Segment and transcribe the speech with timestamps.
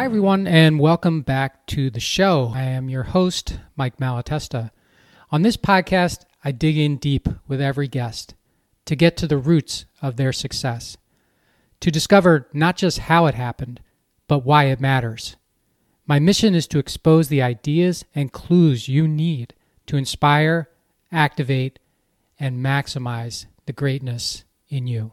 [0.00, 2.52] Hi, everyone, and welcome back to the show.
[2.54, 4.70] I am your host, Mike Malatesta.
[5.30, 8.34] On this podcast, I dig in deep with every guest
[8.86, 10.96] to get to the roots of their success,
[11.80, 13.80] to discover not just how it happened,
[14.26, 15.36] but why it matters.
[16.06, 19.52] My mission is to expose the ideas and clues you need
[19.84, 20.70] to inspire,
[21.12, 21.78] activate,
[22.38, 25.12] and maximize the greatness in you.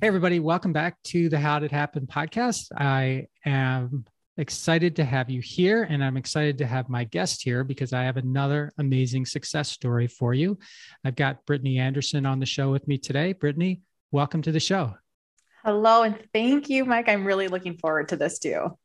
[0.00, 2.70] Hey, everybody, welcome back to the How Did It Happen podcast.
[2.78, 4.04] I am
[4.36, 8.04] excited to have you here, and I'm excited to have my guest here because I
[8.04, 10.56] have another amazing success story for you.
[11.04, 13.32] I've got Brittany Anderson on the show with me today.
[13.32, 13.80] Brittany,
[14.12, 14.94] welcome to the show.
[15.64, 17.08] Hello, and thank you, Mike.
[17.08, 18.78] I'm really looking forward to this too.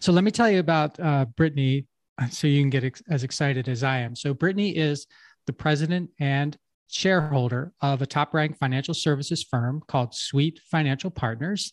[0.00, 1.86] So, let me tell you about uh, Brittany
[2.30, 4.16] so you can get ex- as excited as I am.
[4.16, 5.06] So, Brittany is
[5.46, 6.56] the president and
[6.92, 11.72] shareholder of a top ranked financial services firm called Sweet Financial Partners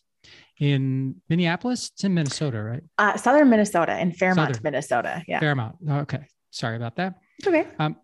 [0.59, 1.91] in Minneapolis.
[1.94, 2.83] It's in Minnesota, right?
[2.97, 4.63] Uh, Southern Minnesota, in Fairmont, Southern.
[4.63, 5.23] Minnesota.
[5.27, 5.39] Yeah.
[5.39, 5.75] Fairmont.
[5.89, 6.25] Okay.
[6.52, 7.16] Sorry about that.
[7.45, 7.67] Okay.
[7.79, 7.97] Um,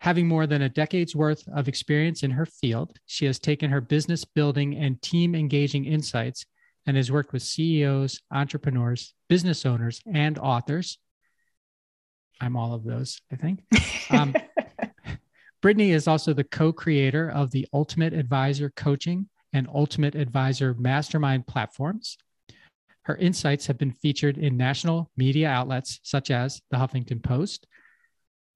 [0.00, 3.80] having more than a decade's worth of experience in her field, she has taken her
[3.80, 6.44] business building and team engaging insights
[6.86, 10.98] and has worked with CEOs, entrepreneurs, business owners, and authors.
[12.40, 13.62] I'm all of those, I think.
[14.10, 14.34] Um,
[15.62, 21.46] Brittany is also the co creator of the Ultimate Advisor Coaching and Ultimate Advisor Mastermind
[21.46, 22.18] platforms.
[23.02, 27.66] Her insights have been featured in national media outlets such as the Huffington Post,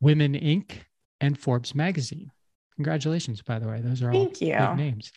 [0.00, 0.72] Women Inc.,
[1.20, 2.30] and Forbes Magazine.
[2.76, 3.80] Congratulations, by the way.
[3.80, 4.54] Those are Thank all you.
[4.54, 5.12] big names.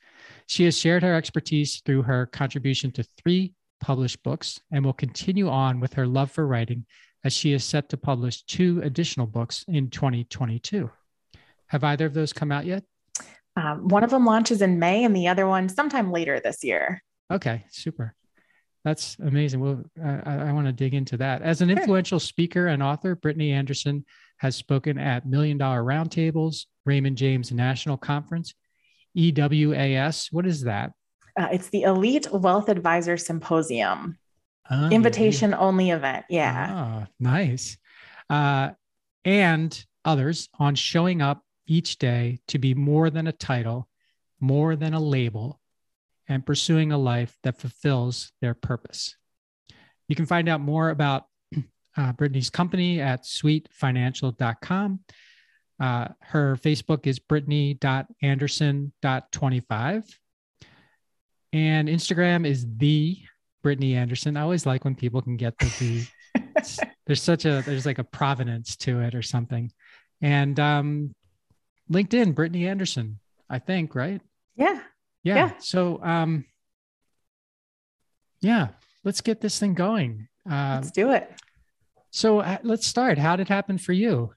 [0.47, 5.49] She has shared her expertise through her contribution to three published books and will continue
[5.49, 6.85] on with her love for writing
[7.23, 10.89] as she is set to publish two additional books in 2022.
[11.73, 12.83] Have either of those come out yet?
[13.55, 17.01] Um, one of them launches in May and the other one sometime later this year.
[17.31, 18.13] Okay, super.
[18.85, 19.59] That's amazing.
[19.59, 21.41] Well, I, I want to dig into that.
[21.41, 24.05] As an influential speaker and author, Brittany Anderson
[24.37, 28.53] has spoken at Million Dollar Roundtables, Raymond James National Conference,
[29.17, 30.27] EWAS.
[30.31, 30.91] What is that?
[31.39, 34.19] Uh, it's the Elite Wealth Advisor Symposium,
[34.69, 35.57] oh, invitation yeah.
[35.57, 36.25] only event.
[36.29, 37.03] Yeah.
[37.03, 37.77] Oh, nice.
[38.29, 38.71] Uh,
[39.25, 41.41] and others on showing up
[41.73, 43.89] each day to be more than a title,
[44.39, 45.59] more than a label,
[46.27, 49.15] and pursuing a life that fulfills their purpose.
[50.07, 51.25] You can find out more about
[51.97, 54.99] uh, Brittany's company at sweetfinancial.com.
[55.79, 60.13] Uh, her Facebook is brittany.anderson.25.
[61.51, 63.17] And Instagram is the
[63.63, 64.37] Brittany Anderson.
[64.37, 66.05] I always like when people can get the the.
[67.05, 69.71] there's such a there's like a provenance to it or something.
[70.21, 71.13] And um,
[71.93, 74.21] LinkedIn, Brittany Anderson, I think, right?
[74.55, 74.81] Yeah.
[75.23, 75.35] Yeah.
[75.35, 75.51] yeah.
[75.59, 76.45] So, um,
[78.41, 78.69] yeah,
[79.03, 80.27] let's get this thing going.
[80.49, 81.31] Uh, let's do it.
[82.11, 83.17] So uh, let's start.
[83.17, 84.33] How did it happen for you?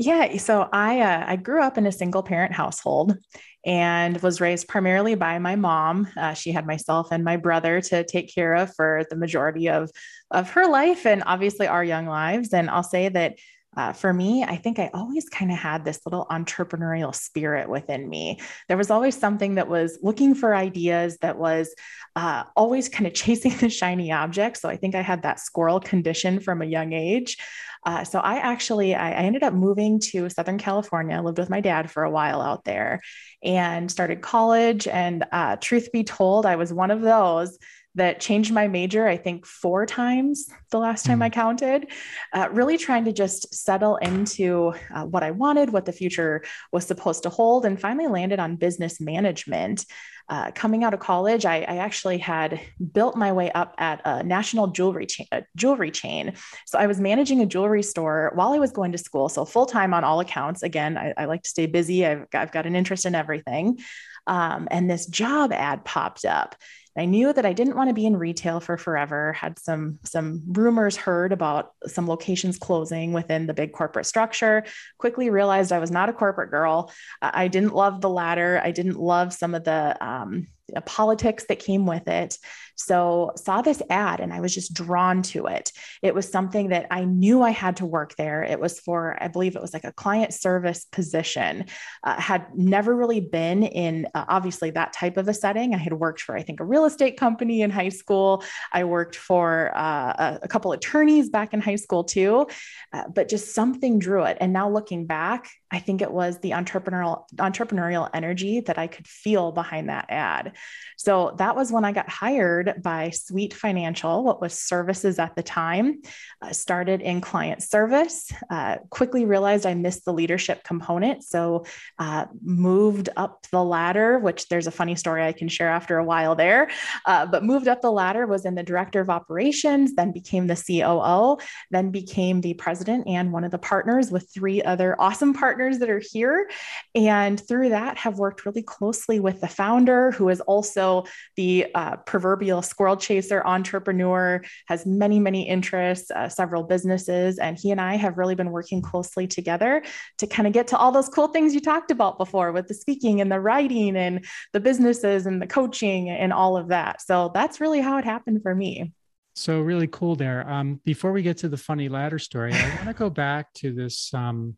[0.00, 3.18] Yeah, so I uh, I grew up in a single parent household
[3.66, 6.06] and was raised primarily by my mom.
[6.16, 9.90] Uh, she had myself and my brother to take care of for the majority of
[10.30, 12.54] of her life and obviously our young lives.
[12.54, 13.38] And I'll say that
[13.78, 18.08] uh, for me, I think I always kind of had this little entrepreneurial spirit within
[18.08, 18.40] me.
[18.66, 21.72] There was always something that was looking for ideas, that was
[22.16, 24.56] uh, always kind of chasing the shiny object.
[24.56, 27.38] So I think I had that squirrel condition from a young age.
[27.86, 31.16] Uh, so I actually I, I, ended up moving to Southern California.
[31.16, 33.00] I lived with my dad for a while out there,
[33.44, 34.88] and started college.
[34.88, 37.56] And uh, truth be told, I was one of those
[37.98, 41.24] that changed my major, I think, four times the last time mm.
[41.24, 41.90] I counted,
[42.32, 46.42] uh, really trying to just settle into uh, what I wanted, what the future
[46.72, 49.84] was supposed to hold, and finally landed on business management.
[50.30, 52.60] Uh, coming out of college, I, I, actually had
[52.92, 55.26] built my way up at a national jewelry chain,
[55.56, 56.34] jewelry chain.
[56.66, 59.30] So I was managing a jewelry store while I was going to school.
[59.30, 60.62] So full time on all accounts.
[60.62, 62.04] Again, I, I, like to stay busy.
[62.04, 63.78] I've got, I've got an interest in everything.
[64.26, 66.56] Um, and this job ad popped up.
[66.96, 69.32] I knew that I didn't want to be in retail for forever.
[69.32, 74.64] Had some some rumors heard about some locations closing within the big corporate structure.
[74.98, 76.92] Quickly realized I was not a corporate girl.
[77.20, 78.60] I didn't love the ladder.
[78.62, 80.48] I didn't love some of the um,
[80.84, 82.36] politics that came with it.
[82.78, 85.72] So saw this ad and I was just drawn to it.
[86.00, 88.44] It was something that I knew I had to work there.
[88.44, 91.66] It was for, I believe it was like a client service position.
[92.04, 95.74] Uh, had never really been in uh, obviously that type of a setting.
[95.74, 98.44] I had worked for, I think, a real estate company in high school.
[98.72, 102.46] I worked for uh, a, a, couple attorneys back in high school too,
[102.92, 104.38] uh, but just something drew it.
[104.40, 109.06] And now looking back, I think it was the entrepreneurial entrepreneurial energy that I could
[109.06, 110.52] feel behind that ad.
[110.96, 115.42] So that was when I got hired by Sweet Financial, what was services at the
[115.42, 116.02] time.
[116.40, 118.32] Uh, started in client service.
[118.48, 121.64] Uh, quickly realized I missed the leadership component, so
[121.98, 124.18] uh, moved up the ladder.
[124.18, 126.70] Which there's a funny story I can share after a while there.
[127.06, 130.56] Uh, but moved up the ladder was in the director of operations, then became the
[130.56, 131.38] COO,
[131.70, 135.90] then became the president and one of the partners with three other awesome partners that
[135.90, 136.48] are here.
[136.94, 141.04] And through that, have worked really closely with the founder, who is also
[141.36, 147.38] the uh, proverbial squirrel chaser entrepreneur, has many, many interests, uh, several businesses.
[147.38, 149.82] And he and I have really been working closely together
[150.18, 152.74] to kind of get to all those cool things you talked about before with the
[152.74, 157.02] speaking and the writing and the businesses and the coaching and all of that.
[157.02, 158.92] So that's really how it happened for me.
[159.34, 160.48] So really cool there.
[160.50, 163.72] Um, before we get to the funny ladder story, I want to go back to
[163.72, 164.56] this um,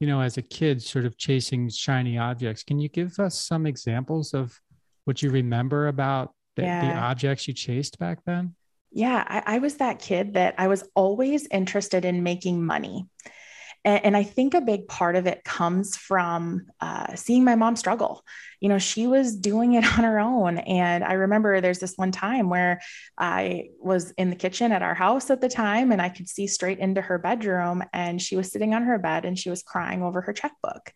[0.00, 2.62] you know, as a kid, sort of chasing shiny objects.
[2.62, 4.60] Can you give us some examples of
[5.04, 6.92] what you remember about the, yeah.
[6.92, 8.54] the objects you chased back then?
[8.90, 13.06] Yeah, I, I was that kid that I was always interested in making money.
[13.84, 17.76] And, and I think a big part of it comes from uh, seeing my mom
[17.76, 18.24] struggle.
[18.60, 20.58] You know, she was doing it on her own.
[20.58, 22.80] And I remember there's this one time where
[23.16, 26.48] I was in the kitchen at our house at the time and I could see
[26.48, 30.02] straight into her bedroom and she was sitting on her bed and she was crying
[30.02, 30.92] over her checkbook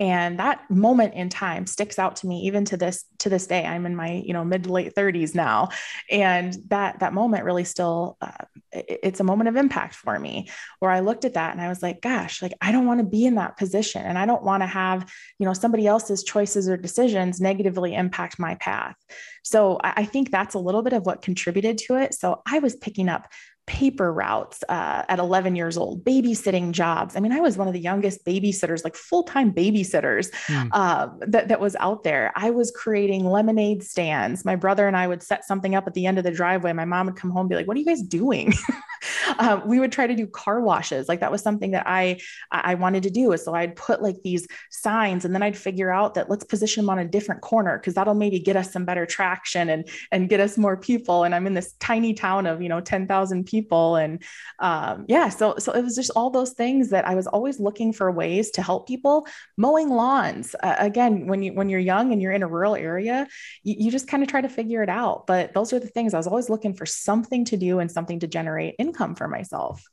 [0.00, 3.66] and that moment in time sticks out to me even to this to this day.
[3.66, 5.68] I'm in my you know mid to late 30s now.
[6.10, 8.30] And that that moment really still uh,
[8.72, 10.48] it, it's a moment of impact for me
[10.78, 13.06] where i looked at that and i was like gosh like i don't want to
[13.06, 14.02] be in that position.
[14.02, 18.38] And i don't want to have you know somebody else's choices or decisions negatively impact
[18.38, 18.96] my path.
[19.42, 22.14] So I think that's a little bit of what contributed to it.
[22.14, 23.28] So i was picking up
[23.66, 27.16] paper routes uh, at 11 years old, babysitting jobs.
[27.16, 30.68] I mean, I was one of the youngest babysitters, like full time babysitters mm.
[30.72, 32.32] uh, that, that was out there.
[32.34, 34.44] I was creating lemonade stands.
[34.44, 36.72] My brother and I would set something up at the end of the driveway.
[36.72, 38.52] My mom would come home and be like, What are you guys doing?
[39.38, 41.08] um, we would try to do car washes.
[41.08, 42.20] Like that was something that I
[42.50, 43.36] I wanted to do.
[43.36, 46.90] So I'd put like these signs, and then I'd figure out that let's position them
[46.90, 50.40] on a different corner because that'll maybe get us some better traction and and get
[50.40, 51.24] us more people.
[51.24, 54.22] And I'm in this tiny town of you know ten thousand people, and
[54.58, 57.92] um, yeah, so so it was just all those things that I was always looking
[57.92, 59.26] for ways to help people.
[59.56, 63.26] Mowing lawns uh, again when you when you're young and you're in a rural area,
[63.62, 65.26] you, you just kind of try to figure it out.
[65.26, 68.20] But those are the things I was always looking for something to do and something
[68.20, 69.84] to generate income for myself.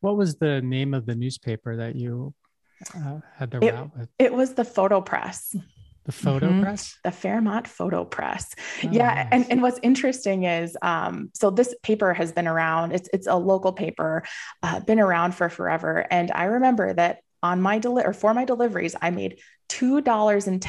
[0.00, 2.34] What was the name of the newspaper that you
[2.94, 4.08] uh, had to it, with?
[4.18, 5.56] It was the Photo Press.
[6.04, 6.62] The photo mm-hmm.
[6.62, 6.98] press?
[7.02, 8.54] The Fairmont Photo Press.
[8.82, 9.14] Oh, yeah.
[9.14, 9.28] Nice.
[9.32, 13.36] And, and what's interesting is um, so this paper has been around, it's, it's a
[13.36, 14.24] local paper,
[14.62, 16.06] uh, been around for forever.
[16.10, 20.42] And I remember that on my deli- or for my deliveries, I made $2.10.
[20.42, 20.62] And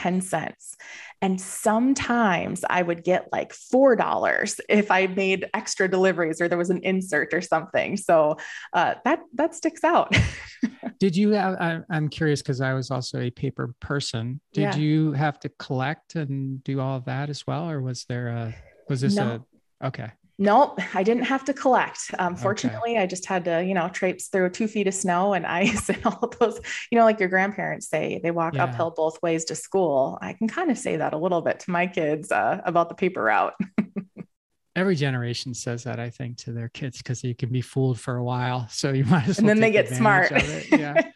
[1.39, 6.81] sometimes I would get like $4 if I made extra deliveries or there was an
[6.83, 7.97] insert or something.
[7.97, 8.37] So
[8.73, 10.15] uh, that, that sticks out.
[10.99, 14.39] Did you have, I, am curious because I was also a paper person.
[14.53, 14.75] Did yeah.
[14.75, 17.69] you have to collect and do all of that as well?
[17.69, 18.55] Or was there a,
[18.87, 19.43] was this no.
[19.81, 20.11] a, okay.
[20.37, 22.13] Nope, I didn't have to collect.
[22.19, 23.03] Um, fortunately, okay.
[23.03, 26.01] I just had to, you know, traipse through two feet of snow and ice and
[26.05, 26.59] all those,
[26.91, 28.65] you know, like your grandparents say, they walk yeah.
[28.65, 30.17] uphill both ways to school.
[30.21, 32.95] I can kind of say that a little bit to my kids uh, about the
[32.95, 33.53] paper route.
[34.75, 38.17] Every generation says that, I think, to their kids because you can be fooled for
[38.17, 38.67] a while.
[38.69, 39.49] So you might as well.
[39.49, 40.31] And then they get smart.
[40.69, 41.11] Yeah.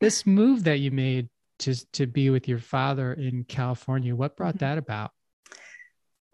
[0.00, 1.28] this move that you made
[1.60, 4.64] to to be with your father in California, what brought mm-hmm.
[4.66, 5.10] that about?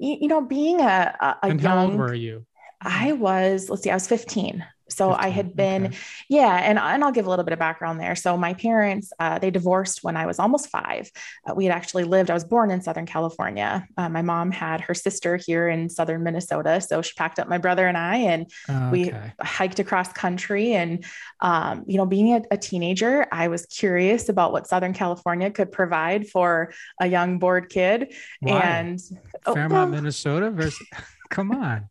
[0.02, 2.44] You, you know, being a, a, a and young, how old were you?
[2.80, 4.64] I was, let's see, I was 15.
[4.88, 5.96] So 15, I had been, okay.
[6.28, 8.14] yeah, and, and I'll give a little bit of background there.
[8.14, 11.10] So my parents, uh, they divorced when I was almost five.
[11.46, 13.86] Uh, we had actually lived, I was born in Southern California.
[13.96, 16.80] Uh, my mom had her sister here in Southern Minnesota.
[16.80, 18.90] So she packed up my brother and I, and okay.
[18.90, 20.72] we hiked across country.
[20.74, 21.04] And,
[21.40, 25.72] um, you know, being a, a, teenager, I was curious about what Southern California could
[25.72, 28.14] provide for a young bored kid.
[28.40, 28.60] Why?
[28.60, 29.00] And
[29.44, 30.86] Fairmont, oh, well, Minnesota versus,
[31.30, 31.88] come on.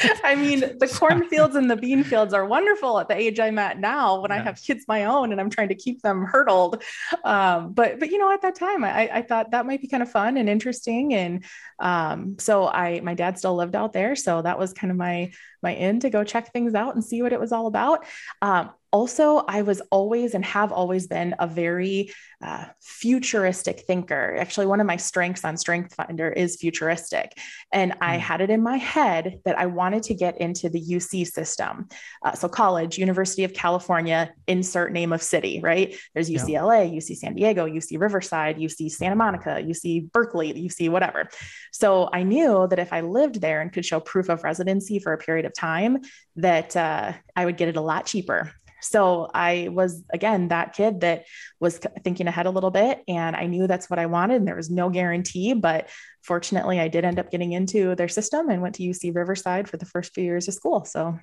[0.24, 3.78] I mean, the cornfields and the bean fields are wonderful at the age I'm at
[3.78, 6.82] now when I have kids my own and I'm trying to keep them hurdled.
[7.24, 10.02] Um, but but you know, at that time I, I thought that might be kind
[10.02, 11.14] of fun and interesting.
[11.14, 11.44] And
[11.78, 14.16] um, so I my dad still lived out there.
[14.16, 17.22] So that was kind of my my in to go check things out and see
[17.22, 18.04] what it was all about.
[18.42, 24.36] Um, also, I was always and have always been a very uh, futuristic thinker.
[24.38, 27.38] Actually, one of my strengths on Strength Finder is futuristic.
[27.72, 28.20] And I hmm.
[28.20, 31.88] had it in my head that I wanted to get into the UC system.
[32.24, 35.94] Uh, so, college, University of California, insert name of city, right?
[36.14, 36.90] There's UCLA.
[36.90, 41.28] UC San Diego, UC Riverside, UC Santa Monica, UC Berkeley, UC whatever.
[41.72, 45.12] So, I knew that if I lived there and could show proof of residency for
[45.12, 45.98] a period of time,
[46.36, 48.52] that uh, I would get it a lot cheaper.
[48.82, 51.24] So I was, again, that kid that
[51.58, 54.36] was thinking ahead a little bit and I knew that's what I wanted.
[54.36, 55.88] And there was no guarantee, but
[56.22, 59.76] fortunately, I did end up getting into their system and went to UC Riverside for
[59.76, 60.84] the first few years of school.
[60.84, 61.18] So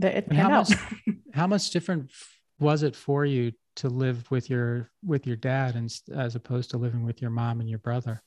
[0.00, 0.68] it how out.
[0.68, 0.78] Much,
[1.34, 2.10] how much different
[2.58, 6.78] was it for you to live with your with your dad and as opposed to
[6.78, 8.22] living with your mom and your brother?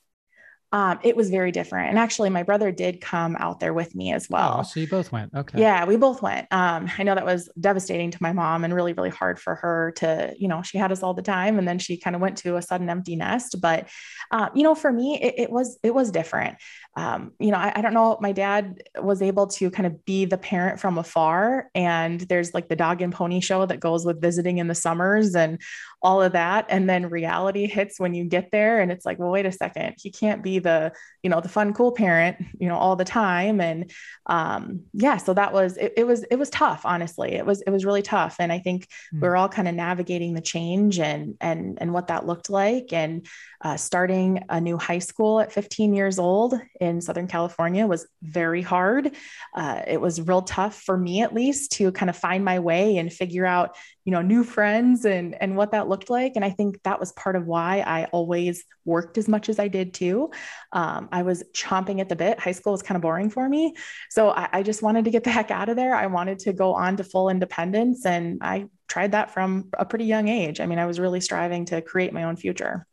[0.72, 1.90] Um, it was very different.
[1.90, 4.58] And actually, my brother did come out there with me as well.
[4.60, 5.32] Oh, so you both went.
[5.34, 5.60] Okay.
[5.60, 6.48] Yeah, we both went.
[6.50, 9.92] Um, I know that was devastating to my mom and really, really hard for her
[9.96, 12.38] to, you know, she had us all the time, and then she kind of went
[12.38, 13.60] to a sudden empty nest.
[13.60, 13.88] But,
[14.30, 16.58] uh, you know, for me, it, it was it was different
[16.96, 20.24] um, you know, I, I, don't know, my dad was able to kind of be
[20.24, 21.68] the parent from afar.
[21.74, 25.34] And there's like the dog and pony show that goes with visiting in the summers
[25.34, 25.60] and
[26.00, 26.64] all of that.
[26.70, 28.80] And then reality hits when you get there.
[28.80, 31.74] And it's like, well, wait a second, he can't be the, you know, the fun,
[31.74, 33.60] cool parent, you know, all the time.
[33.60, 33.90] And
[34.24, 37.32] um, yeah, so that was, it, it was, it was tough, honestly.
[37.32, 38.36] It was, it was really tough.
[38.38, 39.20] And I think mm-hmm.
[39.20, 42.94] we're all kind of navigating the change and, and, and what that looked like.
[42.94, 43.26] And
[43.60, 46.54] uh, starting a new high school at 15 years old
[46.86, 49.14] in Southern California was very hard.
[49.54, 52.96] Uh, it was real tough for me, at least, to kind of find my way
[52.96, 56.32] and figure out, you know, new friends and and what that looked like.
[56.36, 59.68] And I think that was part of why I always worked as much as I
[59.68, 60.30] did too.
[60.72, 62.38] Um, I was chomping at the bit.
[62.38, 63.74] High school was kind of boring for me,
[64.10, 65.94] so I, I just wanted to get the heck out of there.
[65.94, 70.04] I wanted to go on to full independence, and I tried that from a pretty
[70.04, 70.60] young age.
[70.60, 72.86] I mean, I was really striving to create my own future.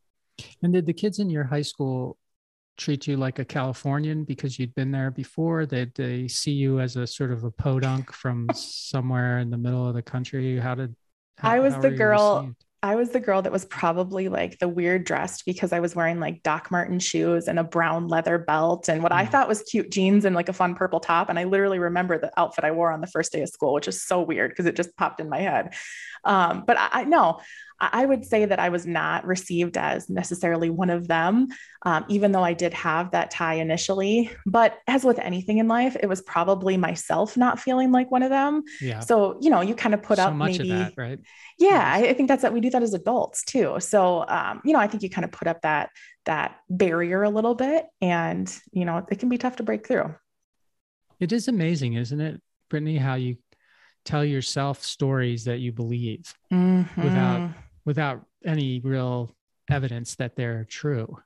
[0.62, 2.18] And did the kids in your high school
[2.78, 5.66] treat you like a Californian because you'd been there before?
[5.66, 9.88] Did they see you as a sort of a podunk from somewhere in the middle
[9.88, 10.58] of the country?
[10.60, 10.96] How did
[11.38, 12.42] how, I was the girl?
[12.42, 12.66] Received?
[12.84, 16.20] I was the girl that was probably like the weird dressed because I was wearing
[16.20, 19.16] like Doc Marten shoes and a brown leather belt and what mm.
[19.16, 21.30] I thought was cute jeans and like a fun purple top.
[21.30, 23.88] And I literally remember the outfit I wore on the first day of school, which
[23.88, 25.74] is so weird because it just popped in my head.
[26.26, 27.40] Um, but I know
[27.80, 31.48] I would say that I was not received as necessarily one of them,
[31.86, 34.32] um, even though I did have that tie initially.
[34.46, 38.30] But as with anything in life, it was probably myself not feeling like one of
[38.30, 38.64] them.
[38.80, 39.00] Yeah.
[39.00, 41.20] So, you know, you kind of put so up maybe, that, right?
[41.60, 43.78] Yeah, I, I, think that's that we do that as adults too.
[43.80, 45.90] So, um, you know, I think you kind of put up that
[46.26, 50.16] that barrier a little bit, and you know, it can be tough to break through.
[51.20, 53.38] It is amazing, isn't it, Brittany, how you
[54.06, 57.02] tell yourself stories that you believe mm-hmm.
[57.02, 57.52] without
[57.86, 59.36] without any real
[59.70, 61.18] evidence that they're true.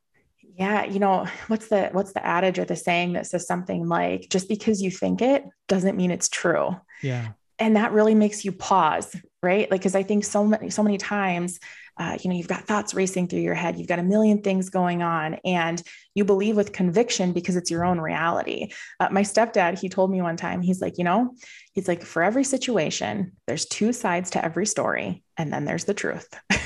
[0.57, 4.27] Yeah you know what's the what's the adage or the saying that says something like
[4.29, 6.75] just because you think it doesn't mean it's true.
[7.03, 7.29] Yeah.
[7.59, 9.69] And that really makes you pause right?
[9.69, 11.59] Like because i think so many so many times
[11.99, 13.77] uh, you know you've got thoughts racing through your head.
[13.77, 15.81] You've got a million things going on and
[16.13, 18.71] you believe with conviction because it's your own reality.
[18.99, 21.33] Uh, my stepdad he told me one time he's like you know
[21.73, 25.93] he's like for every situation there's two sides to every story and then there's the
[25.93, 26.27] truth.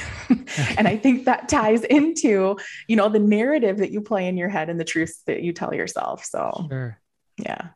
[0.77, 4.47] And i think that ties into you know the narrative that you play in your
[4.47, 6.23] head and the truth that you tell yourself.
[6.23, 6.99] So sure.
[7.37, 7.69] yeah.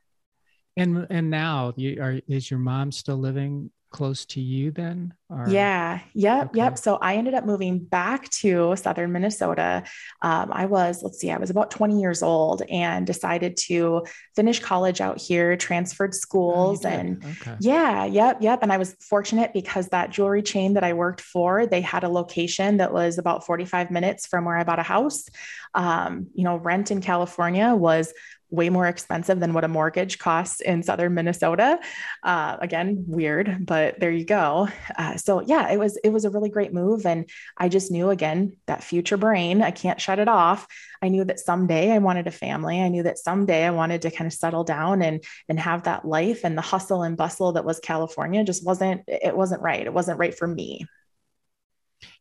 [0.77, 5.13] And and now you are is your mom still living close to you then?
[5.29, 5.45] Or?
[5.47, 6.01] Yeah.
[6.13, 6.47] Yep.
[6.47, 6.57] Okay.
[6.57, 6.77] Yep.
[6.77, 9.83] So I ended up moving back to southern Minnesota.
[10.21, 14.59] Um, I was, let's see, I was about 20 years old and decided to finish
[14.59, 16.85] college out here, transferred oh, schools.
[16.85, 17.55] Oh, and okay.
[17.61, 18.39] yeah, yep.
[18.41, 18.59] Yep.
[18.63, 22.09] And I was fortunate because that jewelry chain that I worked for, they had a
[22.09, 25.29] location that was about 45 minutes from where I bought a house.
[25.73, 28.13] Um, you know, rent in California was
[28.49, 31.79] way more expensive than what a mortgage costs in southern Minnesota.
[32.23, 34.67] Uh, again, weird, but there you go.
[34.97, 38.09] Uh, so yeah, it was it was a really great move, and I just knew
[38.09, 39.61] again that future brain.
[39.61, 40.67] I can't shut it off.
[41.01, 42.81] I knew that someday I wanted a family.
[42.81, 46.05] I knew that someday I wanted to kind of settle down and and have that
[46.05, 46.41] life.
[46.43, 49.85] And the hustle and bustle that was California just wasn't it wasn't right.
[49.85, 50.85] It wasn't right for me.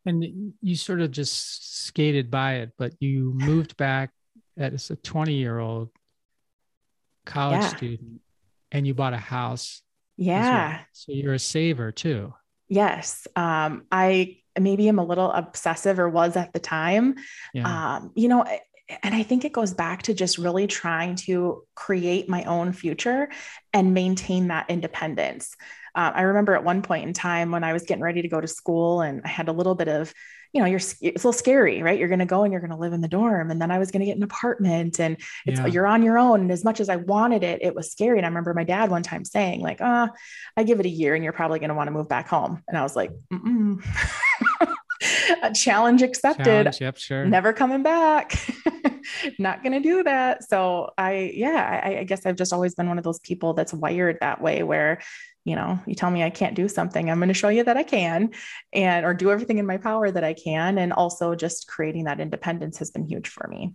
[0.07, 4.11] And you sort of just skated by it, but you moved back
[4.57, 5.90] as a 20 year old
[7.25, 7.76] college yeah.
[7.76, 8.21] student
[8.73, 9.83] and you bought a house.
[10.16, 10.69] Yeah.
[10.69, 10.81] Well.
[10.93, 12.35] So you're a saver too.
[12.69, 13.26] Yes.
[13.37, 17.16] Um, I maybe I'm a little obsessive or was at the time.
[17.52, 17.97] Yeah.
[17.97, 18.45] Um, you know,
[19.02, 23.31] and I think it goes back to just really trying to create my own future
[23.73, 25.57] and maintain that independence.
[25.95, 28.40] Uh, I remember at one point in time when I was getting ready to go
[28.40, 30.12] to school and I had a little bit of,
[30.54, 31.99] you know, you're it's a little scary, right?
[31.99, 33.78] You're going to go and you're going to live in the dorm, and then I
[33.78, 35.66] was going to get an apartment, and it's yeah.
[35.66, 36.42] you're on your own.
[36.42, 38.18] And as much as I wanted it, it was scary.
[38.18, 40.16] And I remember my dad one time saying, like, "Ah, oh,
[40.56, 42.62] I give it a year, and you're probably going to want to move back home."
[42.68, 43.11] And I was like,
[45.42, 46.44] a challenge accepted.
[46.44, 47.26] Challenge, yep, sure.
[47.26, 48.40] Never coming back.
[49.40, 50.49] Not going to do that.
[50.49, 53.75] So I, yeah, I, I guess I've just always been one of those people that's
[53.75, 55.00] wired that way where
[55.45, 57.77] you know you tell me i can't do something i'm going to show you that
[57.77, 58.31] i can
[58.73, 62.21] and or do everything in my power that i can and also just creating that
[62.21, 63.73] independence has been huge for me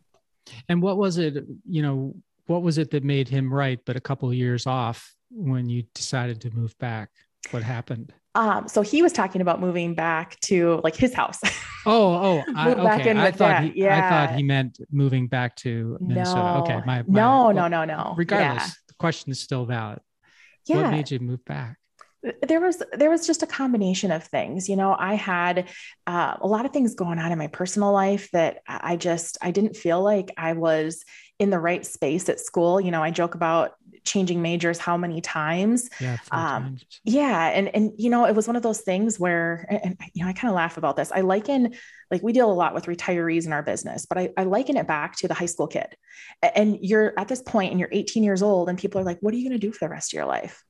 [0.67, 2.15] and what was it you know
[2.47, 5.83] what was it that made him right but a couple of years off when you
[5.93, 7.09] decided to move back
[7.51, 11.39] what happened um, so he was talking about moving back to like his house.
[11.85, 13.11] oh, oh, I, okay.
[13.11, 13.97] I thought he, yeah.
[13.97, 16.41] I thought he meant moving back to Minnesota.
[16.41, 16.61] No.
[16.61, 18.13] Okay, my, my no, well, no, no, no.
[18.15, 18.73] Regardless, yeah.
[18.87, 19.99] the question is still valid.
[20.69, 20.83] Yeah.
[20.83, 21.77] What made you move back?
[22.47, 25.69] there was there was just a combination of things you know i had
[26.05, 29.51] uh, a lot of things going on in my personal life that i just i
[29.51, 31.05] didn't feel like i was
[31.39, 35.21] in the right space at school you know i joke about changing majors how many
[35.21, 36.85] times yeah um, times.
[37.05, 40.29] yeah and and you know it was one of those things where and you know
[40.29, 41.73] i kind of laugh about this i liken
[42.11, 44.87] like we deal a lot with retirees in our business but I, I liken it
[44.87, 45.95] back to the high school kid
[46.41, 49.33] and you're at this point and you're 18 years old and people are like what
[49.33, 50.63] are you going to do for the rest of your life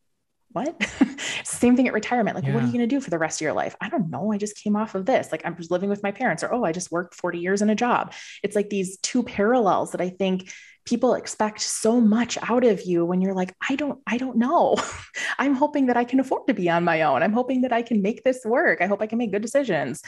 [0.52, 0.84] what?
[1.44, 2.36] Same thing at retirement.
[2.36, 2.54] Like, yeah.
[2.54, 3.76] what are you going to do for the rest of your life?
[3.82, 4.32] I don't know.
[4.32, 5.32] I just came off of this.
[5.32, 7.70] Like, I'm just living with my parents, or oh, I just worked 40 years in
[7.70, 8.14] a job.
[8.42, 10.52] It's like these two parallels that I think
[10.90, 14.76] people expect so much out of you when you're like i don't i don't know.
[15.38, 17.22] I'm hoping that i can afford to be on my own.
[17.22, 18.82] I'm hoping that i can make this work.
[18.82, 20.02] I hope i can make good decisions.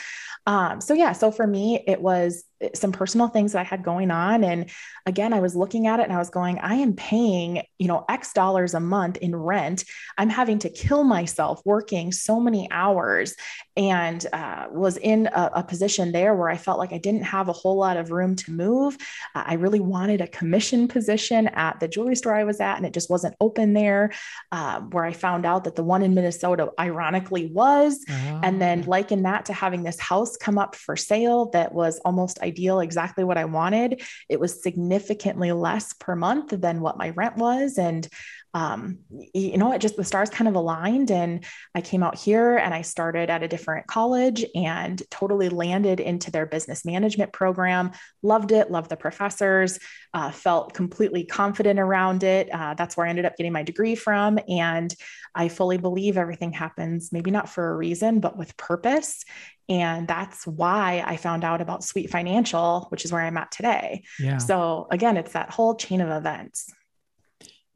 [0.48, 3.84] Um, so yeah so for me it was eh, some personal things that i had
[3.84, 4.44] going on.
[4.44, 4.72] And
[5.06, 8.06] again i was looking at it and i was going i am paying you know
[8.10, 9.86] x dollars a month in rent.
[10.18, 13.36] I'm having to kill myself working so many hours.
[13.78, 17.48] And uh, was in a, a, position there where i felt like i didn't have
[17.50, 18.98] a whole lot of room to move.
[19.36, 22.86] Uh, i really wanted a commission position at the jewelry store I was at, and
[22.86, 24.12] it just wasn't open there.
[24.52, 28.04] Uh, where I found out that the one in Minnesota, ironically, was.
[28.10, 28.40] Oh.
[28.44, 32.40] And then liken that to having this house come up for sale that was almost
[32.42, 34.02] ideal, exactly what I wanted.
[34.30, 37.78] It was significantly less per month than what my rent was.
[37.78, 38.08] And
[38.54, 39.00] um,
[39.34, 41.10] you know, it just the stars kind of aligned.
[41.10, 46.00] And I came out here and I started at a different college and totally landed
[46.00, 47.92] into their business management program.
[48.22, 49.80] Loved it, loved the professors,
[50.14, 52.50] uh, felt completely confident around it.
[52.54, 54.38] Uh, that's where I ended up getting my degree from.
[54.50, 54.94] And
[55.34, 59.24] I fully believe everything happens, maybe not for a reason, but with purpose.
[59.70, 64.04] And that's why I found out about Sweet Financial, which is where I'm at today.
[64.20, 64.40] Yeah.
[64.40, 66.70] So again, it's that whole chain of events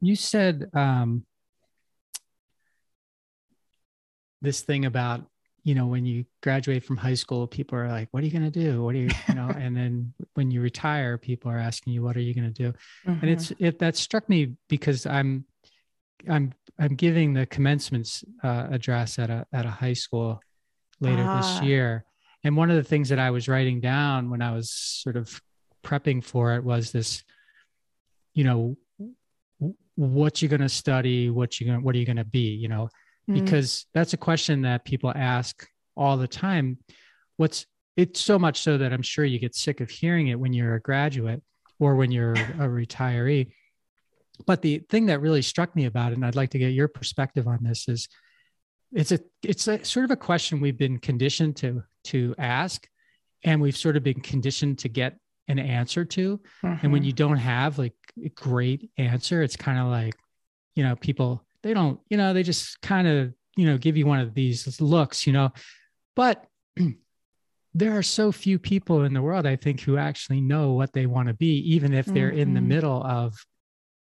[0.00, 1.24] you said um,
[4.42, 5.24] this thing about
[5.64, 8.50] you know when you graduate from high school people are like what are you going
[8.50, 11.92] to do what are you you know and then when you retire people are asking
[11.92, 12.72] you what are you going to do
[13.06, 13.20] mm-hmm.
[13.20, 15.44] and it's it that struck me because i'm
[16.30, 20.40] i'm i'm giving the commencement uh, address at a at a high school
[21.00, 21.40] later ah.
[21.40, 22.04] this year
[22.44, 25.42] and one of the things that i was writing down when i was sort of
[25.84, 27.24] prepping for it was this
[28.34, 28.76] you know
[29.96, 32.68] what you're going to study, what you're going what are you going to be, you
[32.68, 32.88] know,
[33.28, 33.42] mm-hmm.
[33.42, 36.78] because that's a question that people ask all the time.
[37.36, 40.52] What's it's so much so that I'm sure you get sick of hearing it when
[40.52, 41.42] you're a graduate
[41.78, 43.52] or when you're a retiree.
[44.46, 46.88] But the thing that really struck me about it, and I'd like to get your
[46.88, 48.08] perspective on this, is
[48.92, 52.86] it's a it's a sort of a question we've been conditioned to to ask,
[53.44, 55.16] and we've sort of been conditioned to get
[55.48, 56.40] an answer to.
[56.62, 56.66] Mm-hmm.
[56.82, 57.06] And when mm-hmm.
[57.06, 60.14] you don't have like a great answer, it's kind of like,
[60.74, 64.06] you know, people, they don't, you know, they just kind of, you know, give you
[64.06, 65.52] one of these looks, you know.
[66.14, 66.44] But
[67.74, 71.06] there are so few people in the world, I think, who actually know what they
[71.06, 72.38] want to be, even if they're mm-hmm.
[72.38, 72.68] in the mm-hmm.
[72.68, 73.34] middle of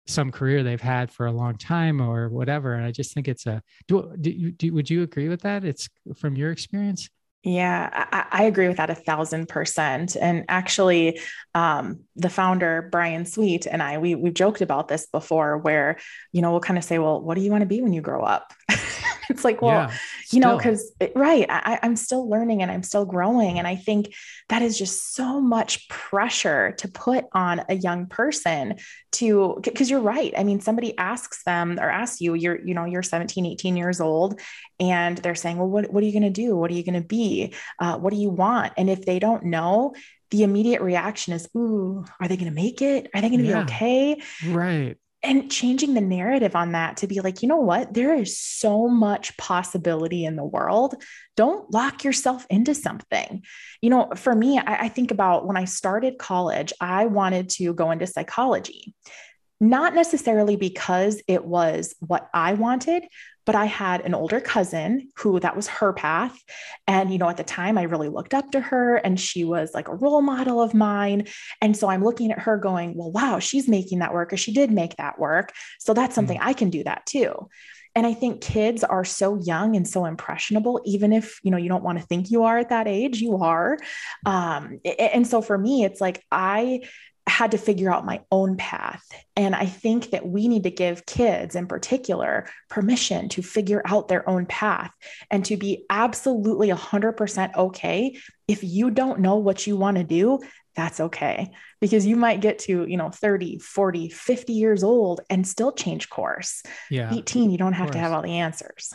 [0.08, 2.74] some career they've had for a long time or whatever.
[2.74, 5.66] And I just think it's a, do, do, do would you agree with that?
[5.66, 7.10] It's from your experience?
[7.48, 10.18] Yeah, I, I, agree with that a thousand percent.
[10.20, 11.22] And actually,
[11.56, 15.98] um, the founder Brian Sweet and I, we we've joked about this before, where
[16.34, 18.02] you know we'll kind of say, "Well, what do you want to be when you
[18.02, 18.52] grow up?"
[19.30, 19.98] it's like, well, yeah,
[20.32, 24.14] you know, because right, I, I'm still learning and I'm still growing, and I think
[24.50, 28.76] that is just so much pressure to put on a young person
[29.14, 30.34] to because you're right.
[30.38, 34.00] I mean, somebody asks them or asks you, you're you know you're 17, 18 years
[34.00, 34.40] old,
[34.80, 36.56] and they're saying, well, what what are you going to do?
[36.56, 37.54] What are you going to be?
[37.80, 38.74] Uh, what do you want?
[38.78, 39.94] And if they don't know,
[40.32, 43.10] the immediate reaction is, ooh, are they going to make it?
[43.14, 43.64] Are they going to yeah.
[43.64, 44.22] be okay?
[44.48, 47.94] Right and changing the narrative on that to be like, you know what?
[47.94, 50.96] There is so much possibility in the world.
[51.36, 53.44] Don't lock yourself into something.
[53.82, 57.74] You know, for me, I, I think about when I started college, I wanted to
[57.74, 58.94] go into psychology
[59.60, 63.06] not necessarily because it was what I wanted,
[63.48, 66.38] but I had an older cousin who that was her path.
[66.86, 69.72] And, you know, at the time I really looked up to her and she was
[69.74, 71.28] like a role model of mine.
[71.62, 74.52] And so I'm looking at her going, well, wow, she's making that work or she
[74.52, 75.54] did make that work.
[75.80, 76.50] So that's something mm-hmm.
[76.50, 77.48] I can do that too.
[77.96, 81.70] And I think kids are so young and so impressionable, even if, you know, you
[81.70, 83.80] don't want to think you are at that age, you are.
[84.26, 86.82] Um, and so for me, it's like, I
[87.28, 89.04] had to figure out my own path.
[89.36, 94.08] And I think that we need to give kids in particular permission to figure out
[94.08, 94.92] their own path
[95.30, 98.18] and to be absolutely 100% okay.
[98.48, 100.40] If you don't know what you want to do,
[100.76, 105.46] that's okay because you might get to, you know, 30, 40, 50 years old and
[105.46, 106.64] still change course.
[106.90, 107.14] Yeah.
[107.14, 108.94] 18, you don't have to have all the answers.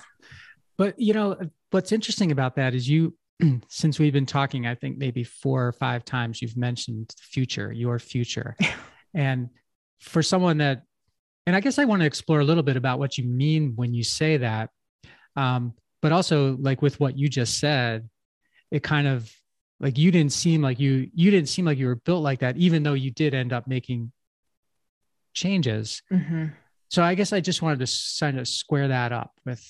[0.79, 1.37] But, you know,
[1.71, 3.15] what's interesting about that is you
[3.69, 7.73] since we've been talking, I think maybe four or five times you've mentioned the future,
[7.73, 8.57] your future.
[9.15, 9.49] and
[10.01, 10.83] for someone that,
[11.47, 13.95] and I guess I want to explore a little bit about what you mean when
[13.95, 14.71] you say that.
[15.37, 18.09] Um, but also like with what you just said,
[18.71, 19.33] it kind of
[19.81, 22.57] like you didn't seem like you you didn't seem like you were built like that,
[22.57, 24.13] even though you did end up making
[25.35, 26.03] changes.
[26.13, 26.47] Mm-hmm.
[26.89, 29.63] So I guess I just wanted to kind of square that up with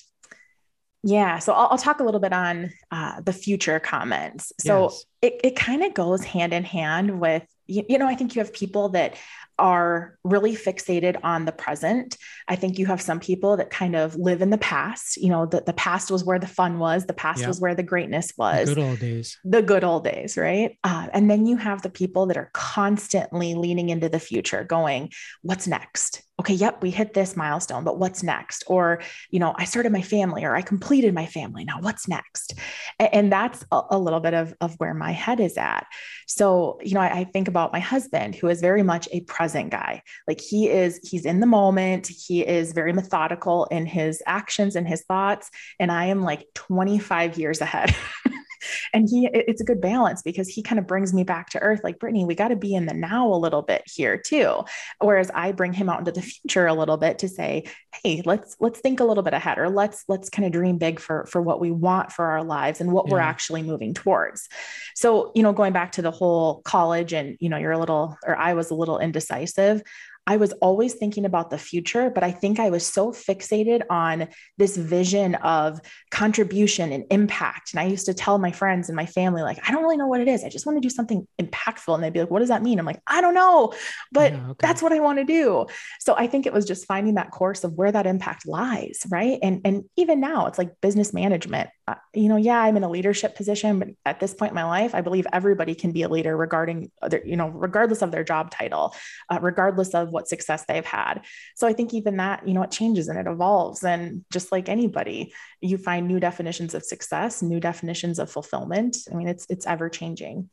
[1.02, 4.52] yeah, so I'll, I'll, talk a little bit on uh, the future comments.
[4.60, 5.04] So yes.
[5.20, 8.40] it, it kind of goes hand in hand with, you, you know, I think you
[8.40, 9.16] have people that
[9.62, 12.16] are really fixated on the present.
[12.48, 15.16] I think you have some people that kind of live in the past.
[15.16, 17.84] You know, the, the past was where the fun was, the past was where the
[17.84, 18.68] greatness was.
[18.68, 19.38] The good old days.
[19.44, 20.76] The good old days, right?
[20.82, 25.12] Uh, and then you have the people that are constantly leaning into the future, going,
[25.42, 26.22] what's next?
[26.42, 28.64] okay, yep, we hit this milestone, but what's next?
[28.66, 31.64] Or, you know, I started my family or I completed my family.
[31.64, 32.54] Now what's next?
[32.98, 35.86] And, and that's a, a, little bit of, of where my head is at.
[36.26, 39.51] So, you know, I, I think about my husband who is very much a present
[39.68, 40.02] guy.
[40.26, 42.08] Like he is, he's in the moment.
[42.08, 45.50] He is very methodical in his actions and his thoughts.
[45.78, 47.94] And I am like 25 years ahead.
[48.92, 51.80] and he it's a good balance because he kind of brings me back to earth
[51.82, 54.62] like brittany we got to be in the now a little bit here too
[55.00, 57.64] whereas i bring him out into the future a little bit to say
[58.02, 61.00] hey let's let's think a little bit ahead or let's let's kind of dream big
[61.00, 63.12] for for what we want for our lives and what yeah.
[63.12, 64.48] we're actually moving towards
[64.94, 68.16] so you know going back to the whole college and you know you're a little
[68.24, 69.82] or i was a little indecisive
[70.26, 74.28] I was always thinking about the future, but I think I was so fixated on
[74.56, 75.80] this vision of
[76.10, 77.72] contribution and impact.
[77.72, 80.06] And I used to tell my friends and my family, like, I don't really know
[80.06, 80.44] what it is.
[80.44, 81.94] I just want to do something impactful.
[81.94, 82.78] And they'd be like, what does that mean?
[82.78, 83.72] I'm like, I don't know,
[84.12, 84.66] but yeah, okay.
[84.66, 85.66] that's what I want to do.
[85.98, 89.00] So I think it was just finding that course of where that impact lies.
[89.10, 89.40] Right.
[89.42, 91.68] And, and even now it's like business management.
[91.92, 94.64] Uh, you know, yeah, I'm in a leadership position, but at this point in my
[94.64, 98.24] life, I believe everybody can be a leader regarding, their, you know, regardless of their
[98.24, 98.94] job title,
[99.28, 101.22] uh, regardless of what success they've had.
[101.54, 103.84] So I think even that, you know, it changes and it evolves.
[103.84, 108.96] And just like anybody, you find new definitions of success, new definitions of fulfillment.
[109.12, 110.48] I mean, it's it's ever changing.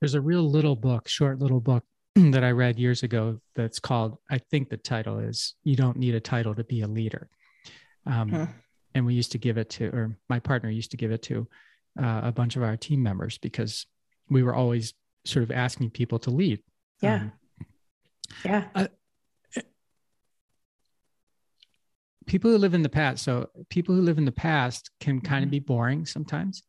[0.00, 1.84] There's a real little book, short little book
[2.14, 6.14] that I read years ago that's called, I think the title is You Don't Need
[6.14, 7.28] a Title to Be a Leader.
[8.06, 8.44] Um, hmm.
[8.94, 11.46] And we used to give it to, or my partner used to give it to
[12.00, 13.86] uh, a bunch of our team members because
[14.28, 16.60] we were always sort of asking people to lead.
[17.00, 17.14] Yeah.
[17.14, 17.32] Um,
[18.44, 18.64] yeah.
[18.74, 18.86] Uh,
[22.26, 23.24] people who live in the past.
[23.24, 25.52] So people who live in the past can kind of mm-hmm.
[25.52, 26.62] be boring sometimes.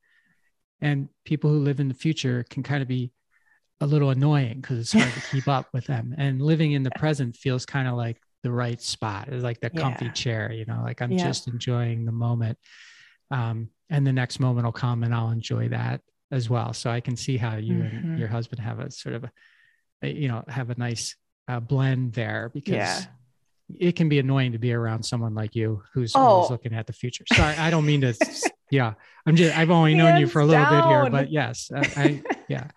[0.82, 3.12] And people who live in the future can kind of be
[3.82, 6.16] a little annoying because it's hard to keep up with them.
[6.18, 9.28] And living in the present feels kind of like the right spot.
[9.30, 10.12] It's like the comfy yeah.
[10.12, 11.26] chair, you know, like I'm yeah.
[11.26, 12.58] just enjoying the moment.
[13.32, 16.74] Um, and the next moment will come and I'll enjoy that as well.
[16.74, 17.98] So I can see how you mm-hmm.
[17.98, 19.26] and your husband have a sort of
[20.04, 21.16] a, you know, have a nice
[21.48, 23.04] uh, blend there because yeah.
[23.80, 26.20] it can be annoying to be around someone like you who's oh.
[26.20, 27.26] always looking at the future.
[27.34, 28.14] Sorry, I don't mean to.
[28.72, 28.94] yeah,
[29.26, 29.58] I'm just.
[29.58, 30.74] I've only known you for a little down.
[30.74, 32.68] bit here, but yes, I, I yeah.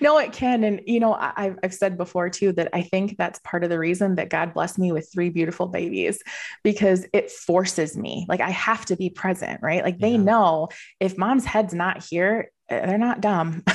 [0.00, 3.38] no, it can, and you know, I, I've said before too that I think that's
[3.40, 6.22] part of the reason that God blessed me with three beautiful babies
[6.62, 8.26] because it forces me.
[8.28, 9.84] Like I have to be present, right?
[9.84, 10.18] Like they yeah.
[10.18, 10.68] know
[11.00, 13.64] if mom's head's not here, eh, they're not dumb.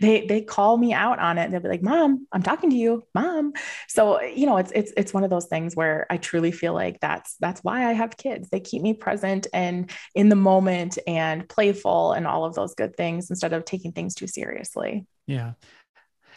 [0.00, 1.44] they they call me out on it.
[1.44, 3.04] And they'll be like mom i'm talking to you.
[3.14, 3.52] Mom.
[3.88, 7.00] So you know it's it's it's one of those things where i truly feel like
[7.00, 8.48] that's that's why i have kids.
[8.48, 12.96] They keep me present and in the moment and playful and all of those good
[12.96, 15.06] things instead of taking things too seriously.
[15.26, 15.52] Yeah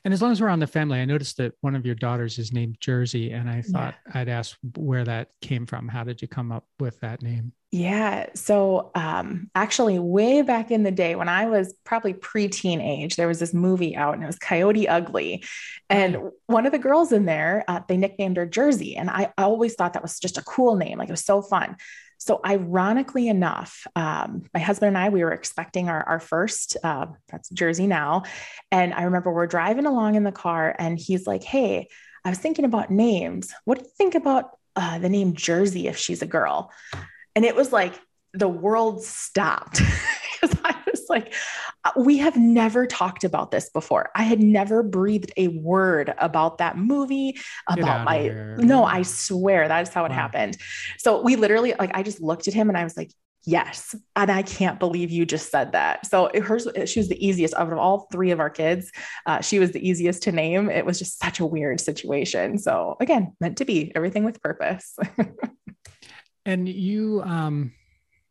[0.05, 2.38] And as long as we're on the family, I noticed that one of your daughters
[2.39, 4.21] is named Jersey, and I thought yeah.
[4.21, 5.88] I'd ask where that came from.
[5.88, 7.53] How did you come up with that name?
[7.71, 8.27] Yeah.
[8.33, 13.27] So, um, actually, way back in the day when I was probably preteen age, there
[13.27, 15.43] was this movie out and it was Coyote Ugly.
[15.88, 18.95] And one of the girls in there, uh, they nicknamed her Jersey.
[18.95, 20.97] And I, I always thought that was just a cool name.
[20.97, 21.75] Like it was so fun.
[22.19, 27.08] So, ironically enough, um, my husband and I, we were expecting our, our first, uh,
[27.29, 28.23] that's Jersey now.
[28.71, 31.88] And I remember we're driving along in the car and he's like, Hey,
[32.25, 33.53] I was thinking about names.
[33.63, 36.71] What do you think about uh, the name Jersey if she's a girl?
[37.36, 37.93] And it was like
[38.34, 39.82] the world stopped
[40.41, 41.34] because I was like,
[41.84, 44.10] uh, we have never talked about this before.
[44.15, 49.88] I had never breathed a word about that movie, about my, no, I swear that
[49.88, 50.15] is how it wow.
[50.15, 50.58] happened.
[50.97, 53.12] So we literally, like, I just looked at him and I was like,
[53.45, 53.95] yes.
[54.15, 56.06] And I can't believe you just said that.
[56.06, 58.91] So it, hers, she was the easiest of all three of our kids.
[59.25, 60.69] Uh, she was the easiest to name.
[60.69, 62.58] It was just such a weird situation.
[62.58, 64.95] So again, meant to be everything with purpose.
[66.45, 67.73] and you, um,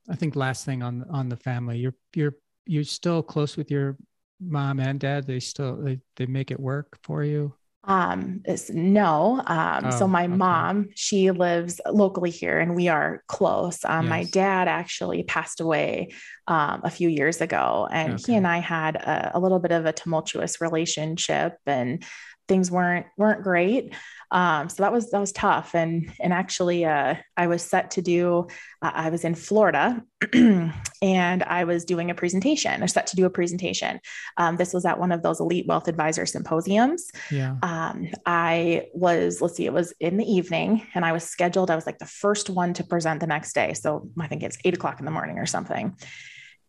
[0.08, 2.34] I think last thing on on the family, you're you're
[2.68, 3.96] you're still close with your
[4.40, 5.26] mom and dad.
[5.26, 7.54] They still they, they make it work for you.
[7.84, 9.42] Um, no.
[9.46, 10.34] Um, oh, so my okay.
[10.34, 13.82] mom, she lives locally here and we are close.
[13.84, 14.10] Um, yes.
[14.10, 16.10] my dad actually passed away
[16.46, 18.22] um, a few years ago and okay.
[18.26, 22.04] he and I had a, a, little bit of a tumultuous relationship and
[22.48, 23.94] things weren't weren't great.
[24.30, 25.74] Um, so that was that was tough.
[25.74, 28.48] And and actually, uh, I was set to do.
[28.82, 30.02] Uh, I was in Florida,
[30.34, 32.72] and I was doing a presentation.
[32.72, 34.00] I was set to do a presentation.
[34.36, 37.10] Um, this was at one of those elite wealth advisor symposiums.
[37.30, 37.56] Yeah.
[37.62, 41.70] Um, I was let's see, it was in the evening, and I was scheduled.
[41.70, 43.74] I was like the first one to present the next day.
[43.74, 45.94] So I think it's eight o'clock in the morning or something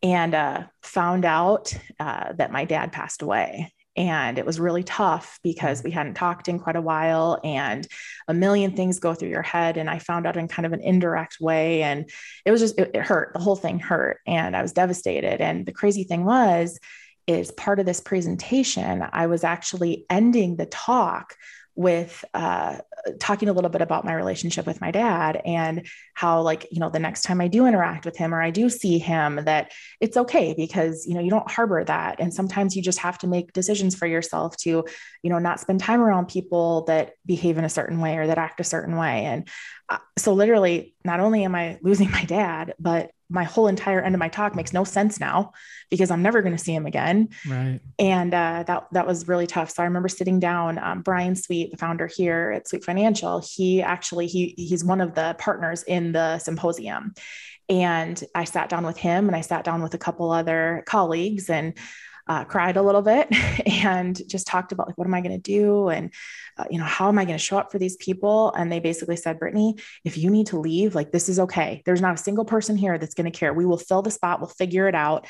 [0.02, 3.74] and uh, found out uh, that my dad passed away.
[4.00, 7.86] And it was really tough because we hadn't talked in quite a while and
[8.30, 9.76] a million things go through your head.
[9.76, 11.84] And I found out in kind of an indirect way.
[11.84, 12.10] And
[12.46, 13.34] it was just, it, it hurt.
[13.34, 14.22] The whole thing hurt.
[14.26, 15.42] And I was devastated.
[15.42, 16.80] And the crazy thing was,
[17.28, 21.36] is part of this presentation, I was actually ending the talk
[21.76, 22.78] with uh,
[23.20, 25.88] talking a little bit about my relationship with my dad and
[26.20, 28.70] how like you know the next time i do interact with him or i do
[28.70, 32.82] see him that it's okay because you know you don't harbor that and sometimes you
[32.82, 34.84] just have to make decisions for yourself to
[35.24, 38.38] you know not spend time around people that behave in a certain way or that
[38.38, 39.48] act a certain way and
[39.88, 44.16] uh, so literally not only am i losing my dad but my whole entire end
[44.16, 45.52] of my talk makes no sense now
[45.92, 47.30] because I'm never going to see him again.
[47.48, 47.80] Right.
[48.00, 49.70] And uh, that that was really tough.
[49.70, 50.80] So I remember sitting down.
[50.80, 55.14] Um, Brian Sweet, the founder here at Sweet Financial, he actually he he's one of
[55.14, 57.14] the partners in the symposium,
[57.70, 61.50] and I sat down with him and I sat down with a couple other colleagues
[61.50, 61.76] and
[62.30, 63.28] uh, cried a little bit
[63.66, 65.90] and just talked about like what am i going to do?
[65.90, 66.14] And
[66.58, 68.54] uh, you know how am i going to show up for these people?
[68.54, 71.82] And they basically said brittany if you need to leave like this is okay.
[71.86, 73.54] There's not a single person here that's going to care.
[73.54, 74.40] We will fill the spot.
[74.40, 75.28] We'll figure it out.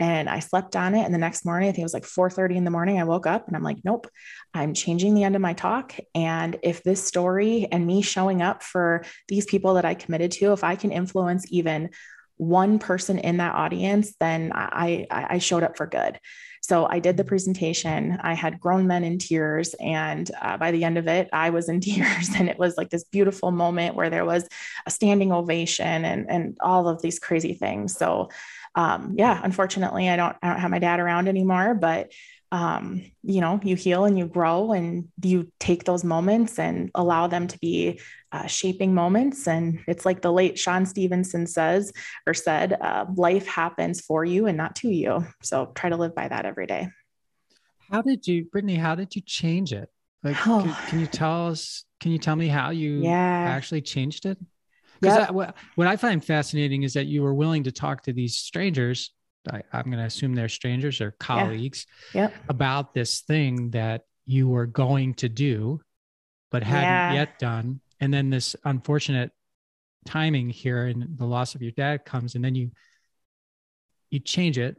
[0.00, 1.04] And i slept on it.
[1.04, 3.26] And the next morning i think it was like 4.30 in the morning i woke
[3.26, 4.08] up and i'm like nope.
[4.52, 5.94] I'm changing the end of my talk.
[6.16, 10.52] And if this story and me showing up for these people that i committed to
[10.52, 11.90] if i can influence even
[12.40, 16.18] one person in that audience, then I, I, showed up for good.
[16.62, 18.18] So I did the presentation.
[18.22, 19.74] I had grown men in tears.
[19.78, 22.30] And uh, by the end of it, I was in tears.
[22.34, 24.48] And it was like this beautiful moment where there was
[24.86, 27.94] a standing ovation and, and all of these crazy things.
[27.94, 28.30] So,
[28.74, 32.10] um, yeah, unfortunately, I don't, I don't have my dad around anymore, but
[32.52, 37.26] um, you know, you heal and you grow and you take those moments and allow
[37.26, 38.00] them to be
[38.32, 39.46] uh, shaping moments.
[39.48, 41.92] And it's like the late Sean Stephenson says
[42.26, 45.26] or said, uh, life happens for you and not to you.
[45.42, 46.88] So try to live by that every day.
[47.90, 49.88] How did you, Brittany, how did you change it?
[50.22, 50.62] Like, oh.
[50.64, 53.46] can, can, you tell us, can you tell me how you yeah.
[53.48, 54.38] actually changed it?
[55.00, 55.30] Because yep.
[55.30, 59.12] what, what I find fascinating is that you were willing to talk to these strangers
[59.50, 62.22] I, am going to assume they're strangers or colleagues yeah.
[62.22, 62.34] Yep.
[62.48, 65.80] about this thing that you were going to do
[66.50, 67.12] but hadn't yeah.
[67.14, 69.30] yet done and then this unfortunate
[70.06, 72.70] timing here and the loss of your dad comes and then you
[74.10, 74.76] you change it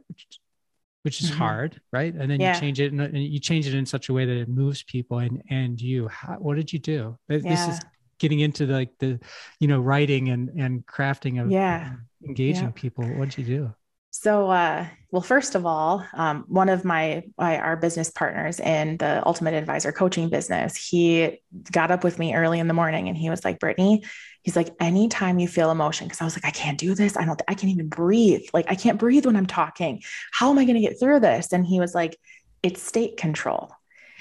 [1.02, 1.38] which, is mm-hmm.
[1.38, 2.14] hard right?
[2.14, 2.54] And then yeah.
[2.54, 5.18] you change it and you change it in such a way that it moves people
[5.18, 6.06] and and you.
[6.06, 7.18] How, what did you do?
[7.28, 7.80] This is
[8.18, 9.18] getting into the, like the
[9.58, 11.94] you know writing and and crafting of yeah.
[12.24, 13.04] engaging people.
[13.04, 13.74] What did you do
[14.14, 18.98] so, uh, well, first of all, um, one of my, my, our business partners in
[18.98, 21.40] the Ultimate Advisor coaching business, he
[21.72, 24.04] got up with me early in the morning and he was like, Brittany,
[24.42, 27.16] he's like, anytime you feel emotion, because I was like, I can't do this.
[27.16, 28.42] I don't, I can't even breathe.
[28.52, 30.02] Like, I can't breathe when I'm talking.
[30.30, 31.54] How am I going to get through this?
[31.54, 32.18] And he was like,
[32.62, 33.72] it's state control.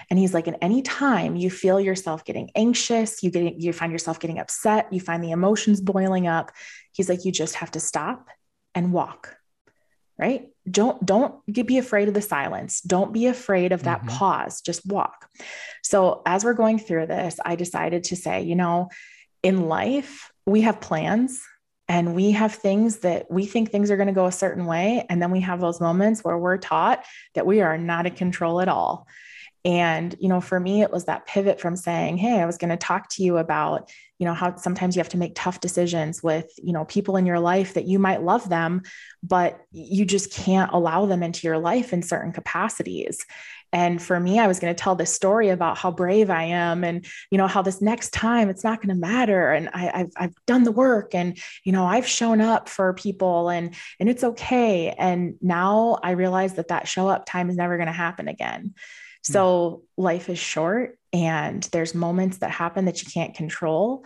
[0.10, 3.91] And he's like, and any time you feel yourself getting anxious, you get you find
[3.91, 6.51] yourself getting upset, you find the emotions boiling up,
[6.93, 8.27] he's like, you just have to stop
[8.73, 9.36] and walk.
[10.21, 10.49] Right?
[10.69, 12.81] Don't don't be afraid of the silence.
[12.81, 14.10] Don't be afraid of that mm-hmm.
[14.10, 14.62] pause.
[14.62, 15.27] Just walk.
[15.84, 18.89] So as we're going through this, I decided to say, you know,
[19.41, 21.41] in life, we have plans
[21.91, 25.05] and we have things that we think things are going to go a certain way
[25.10, 27.03] and then we have those moments where we're taught
[27.36, 29.07] that we are not in control at all
[29.65, 32.69] and you know for me it was that pivot from saying hey i was going
[32.69, 36.21] to talk to you about you know how sometimes you have to make tough decisions
[36.21, 38.84] with you know people in your life that you might love them
[39.23, 43.25] but you just can't allow them into your life in certain capacities
[43.73, 46.84] and for me, I was going to tell this story about how brave I am
[46.84, 49.51] and, you know, how this next time it's not going to matter.
[49.51, 53.49] And I, have I've done the work and, you know, I've shown up for people
[53.49, 54.89] and, and it's okay.
[54.97, 58.73] And now I realize that that show up time is never going to happen again.
[59.27, 59.34] Hmm.
[59.34, 64.05] So life is short and there's moments that happen that you can't control.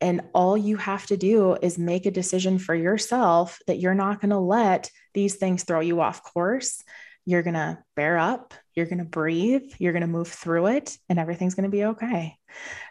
[0.00, 4.20] And all you have to do is make a decision for yourself that you're not
[4.20, 6.82] going to let these things throw you off course
[7.26, 10.96] you're going to bear up, you're going to breathe, you're going to move through it,
[11.08, 12.36] and everything's going to be okay.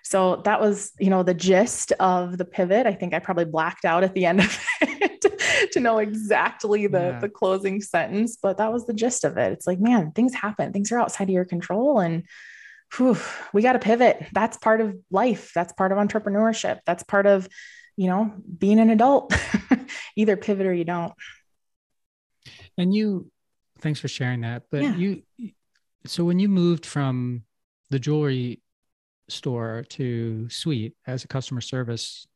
[0.03, 2.87] So that was, you know, the gist of the pivot.
[2.87, 5.12] I think I probably blacked out at the end of it
[5.71, 7.19] to know exactly the, yeah.
[7.19, 9.51] the closing sentence, but that was the gist of it.
[9.51, 11.99] It's like, man, things happen, things are outside of your control.
[11.99, 12.23] And
[12.95, 13.17] whew,
[13.53, 14.25] we got to pivot.
[14.33, 15.51] That's part of life.
[15.55, 16.79] That's part of entrepreneurship.
[16.85, 17.47] That's part of,
[17.95, 19.33] you know, being an adult.
[20.15, 21.13] Either pivot or you don't.
[22.77, 23.31] And you
[23.79, 24.63] thanks for sharing that.
[24.71, 24.95] But yeah.
[24.95, 25.21] you,
[26.05, 27.43] so when you moved from
[27.89, 28.61] the jewelry
[29.29, 32.27] store to Sweet as a customer service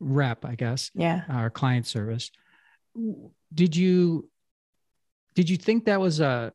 [0.00, 2.30] rep, I guess, yeah, our client service,
[3.52, 4.28] did you
[5.34, 6.52] did you think that was a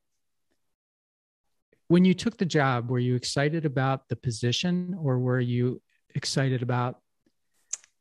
[1.87, 5.81] when you took the job were you excited about the position or were you
[6.15, 6.99] excited about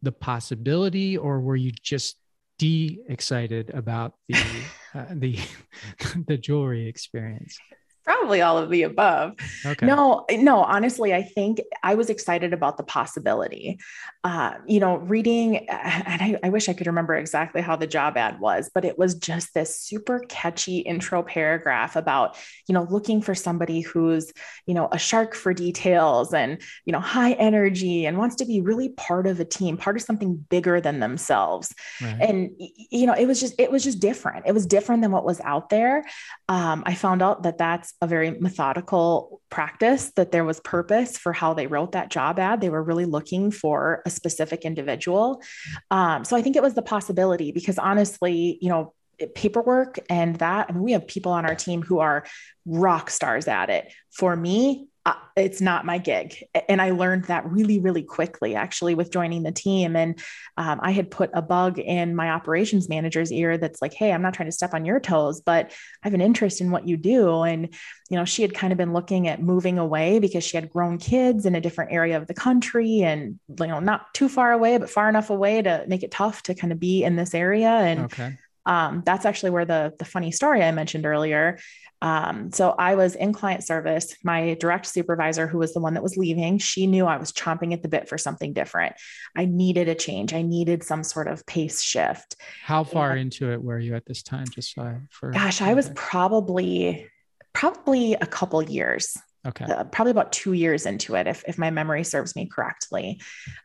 [0.03, 2.17] the possibility or were you just
[2.59, 4.37] de excited about the
[4.95, 5.39] uh, the
[6.27, 7.59] the jewelry experience
[8.05, 9.35] probably all of the above.
[9.65, 9.87] Okay.
[9.87, 13.79] No, no, honestly, I think I was excited about the possibility.
[14.23, 18.19] Uh, you know, reading, and I, I, wish I could remember exactly how the job
[18.19, 22.37] ad was, but it was just this super catchy intro paragraph about,
[22.69, 24.31] you know, looking for somebody who's,
[24.67, 28.61] you know, a shark for details and, you know, high energy and wants to be
[28.61, 31.75] really part of a team, part of something bigger than themselves.
[32.03, 32.21] Right.
[32.21, 34.47] And, you know, it was just, it was just different.
[34.47, 36.05] It was different than what was out there.
[36.49, 41.33] Um, I found out that that's a very methodical practice, that there was purpose for
[41.33, 42.61] how they wrote that job ad.
[42.61, 45.43] They were really looking for a specific individual.
[45.91, 48.95] Um, so I think it was the possibility because honestly, you know,
[49.35, 52.25] paperwork and that, I mean, we have people on our team who are
[52.65, 53.93] rock stars at it.
[54.11, 56.45] For me, uh, it's not my gig.
[56.69, 59.97] And I learned that really, really quickly, actually, with joining the team.
[59.97, 60.21] And
[60.59, 64.21] um, I had put a bug in my operations manager's ear that's like, hey, I'm
[64.21, 66.99] not trying to step on your toes, but I have an interest in what you
[66.99, 67.43] do.
[67.43, 67.73] And,
[68.11, 70.99] you know, she had kind of been looking at moving away because she had grown
[70.99, 74.77] kids in a different area of the country and, you know, not too far away,
[74.77, 77.71] but far enough away to make it tough to kind of be in this area.
[77.71, 78.37] And, okay.
[78.67, 81.59] Um, that's actually where the the funny story I mentioned earlier
[82.03, 84.17] um, so I was in client service.
[84.25, 87.73] My direct supervisor, who was the one that was leaving, she knew I was chomping
[87.75, 88.95] at the bit for something different.
[89.37, 90.33] I needed a change.
[90.33, 92.37] I needed some sort of pace shift.
[92.63, 94.47] How far and, into it were you at this time?
[94.49, 97.07] Just so for gosh, I was probably
[97.53, 99.17] probably a couple years.
[99.47, 99.65] Okay.
[99.65, 103.21] Uh, probably about two years into it, if, if my memory serves me correctly.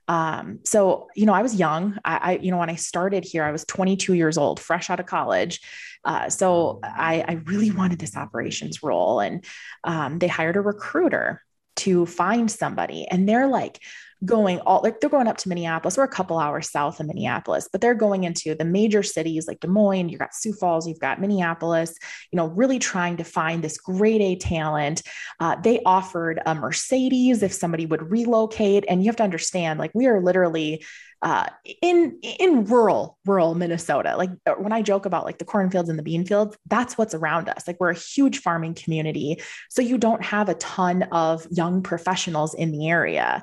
[0.08, 1.98] Um, so, you know, I was young.
[2.06, 5.02] I, I, you know, when I started here, I was 22 years old, fresh out
[5.02, 5.60] of college.
[6.06, 9.20] Uh, so I, I, really wanted this operations role.
[9.20, 9.44] And
[9.84, 11.42] um, they hired a recruiter
[11.78, 13.08] to find somebody.
[13.10, 13.82] And they're like,
[14.24, 15.98] going all like they're going up to Minneapolis.
[15.98, 19.60] We're a couple hours south of Minneapolis, but they're going into the major cities like
[19.60, 21.96] Des Moines, you've got Sioux Falls, you've got Minneapolis,
[22.32, 25.02] you know, really trying to find this grade A talent.
[25.40, 28.86] Uh, they offered a Mercedes if somebody would relocate.
[28.88, 30.86] And you have to understand, like, we are literally
[31.22, 31.48] uh,
[31.82, 34.16] in in rural rural Minnesota.
[34.16, 37.16] Like uh, when I joke about like the cornfields and the bean fields, that's what's
[37.16, 37.68] around us.
[37.68, 42.54] Like we're a huge farming community, so you don't have a ton of young professionals
[42.54, 43.42] in the area.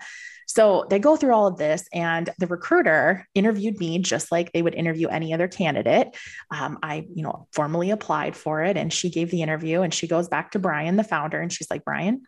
[0.52, 4.61] So they go through all of this, and the recruiter interviewed me just like they
[4.61, 6.14] would interview any other candidate.
[6.50, 9.80] Um, I, you know, formally applied for it, and she gave the interview.
[9.80, 12.24] And she goes back to Brian, the founder, and she's like, Brian,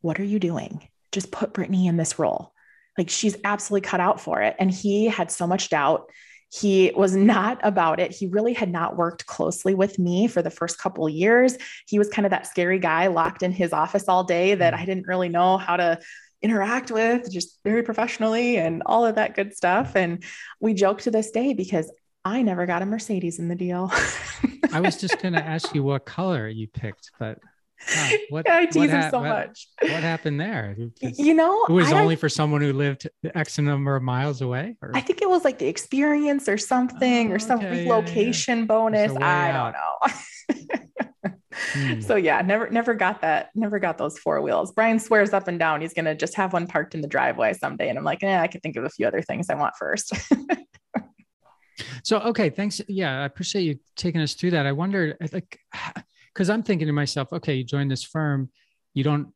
[0.00, 0.88] what are you doing?
[1.12, 2.52] Just put Brittany in this role.
[2.98, 4.56] Like she's absolutely cut out for it.
[4.58, 6.10] And he had so much doubt
[6.52, 8.12] he was not about it.
[8.12, 11.58] He really had not worked closely with me for the first couple years.
[11.86, 14.78] He was kind of that scary guy locked in his office all day that mm.
[14.78, 15.98] I didn't really know how to
[16.46, 19.96] interact with just very professionally and all of that good stuff.
[19.96, 20.22] And
[20.60, 21.90] we joke to this day because
[22.24, 23.90] I never got a Mercedes in the deal.
[24.72, 27.40] I was just going to ask you what color you picked, but
[27.96, 29.68] uh, what, I tease him so what, much.
[29.80, 30.76] What happened there?
[31.00, 34.76] you know, it was I only for someone who lived X number of miles away.
[34.80, 34.92] Or?
[34.94, 38.62] I think it was like the experience or something, oh, or some okay, relocation yeah,
[38.62, 38.66] yeah.
[38.66, 39.16] bonus.
[39.20, 39.74] I out.
[39.74, 41.08] don't know.
[41.72, 42.00] hmm.
[42.00, 43.50] So yeah, never never got that.
[43.54, 44.72] Never got those four wheels.
[44.72, 47.88] Brian swears up and down he's gonna just have one parked in the driveway someday,
[47.88, 50.12] and I'm like, yeah, I could think of a few other things I want first.
[52.02, 52.80] so okay, thanks.
[52.88, 54.66] Yeah, I appreciate you taking us through that.
[54.66, 55.58] I wonder, like
[56.32, 58.50] because I'm thinking to myself, okay, you join this firm,
[58.94, 59.28] you don't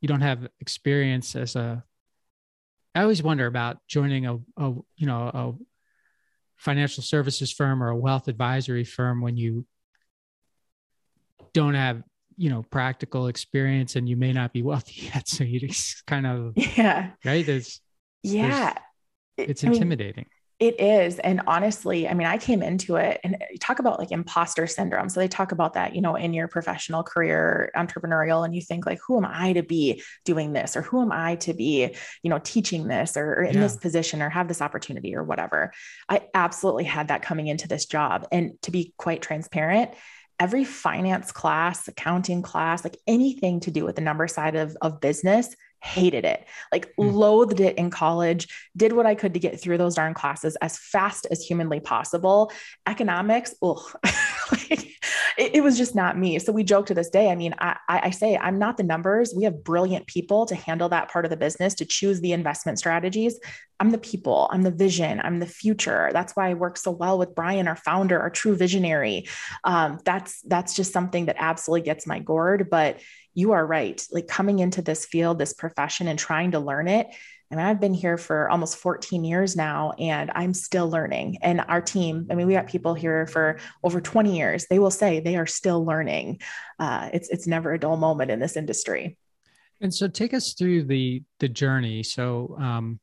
[0.00, 1.84] you don't have experience as a
[2.94, 5.52] I always wonder about joining a, a you know a
[6.56, 9.66] financial services firm or a wealth advisory firm when you
[11.56, 12.02] don't have
[12.36, 16.26] you know practical experience and you may not be wealthy yet so you just kind
[16.26, 17.80] of yeah right there's
[18.22, 18.74] yeah
[19.38, 21.18] there's, it's intimidating mean, it is.
[21.18, 25.10] And honestly, I mean, I came into it and talk about like imposter syndrome.
[25.10, 28.86] So they talk about that, you know, in your professional career, entrepreneurial, and you think
[28.86, 30.74] like, who am I to be doing this?
[30.74, 33.60] Or who am I to be, you know, teaching this or, or in yeah.
[33.60, 35.74] this position or have this opportunity or whatever.
[36.08, 38.26] I absolutely had that coming into this job.
[38.32, 39.90] And to be quite transparent,
[40.38, 45.00] every finance class, accounting class, like anything to do with the number side of, of
[45.00, 47.12] business hated it, like mm.
[47.12, 50.76] loathed it in college, did what I could to get through those darn classes as
[50.78, 52.50] fast as humanly possible.
[52.86, 53.80] Economics, ugh,
[54.70, 56.38] it, it, was just not me.
[56.38, 57.30] So we joke to this day.
[57.30, 59.34] I mean, I, I say I'm not the numbers.
[59.36, 62.78] We have brilliant people to handle that part of the business, to choose the investment
[62.78, 63.38] strategies.
[63.78, 66.10] I'm the people, I'm the vision, I'm the future.
[66.12, 69.28] That's why I work so well with Brian, our founder, our true visionary.
[69.64, 72.68] Um, that's that's just something that absolutely gets my gourd.
[72.70, 73.00] But
[73.34, 74.02] you are right.
[74.10, 77.08] Like coming into this field, this profession, and trying to learn it.
[77.50, 81.38] I mean, I've been here for almost 14 years now, and I'm still learning.
[81.42, 84.66] And our team, I mean, we got people here for over 20 years.
[84.68, 86.40] They will say they are still learning.
[86.78, 89.16] Uh, it's it's never a dull moment in this industry.
[89.80, 92.02] And so, take us through the the journey.
[92.02, 92.98] So, um,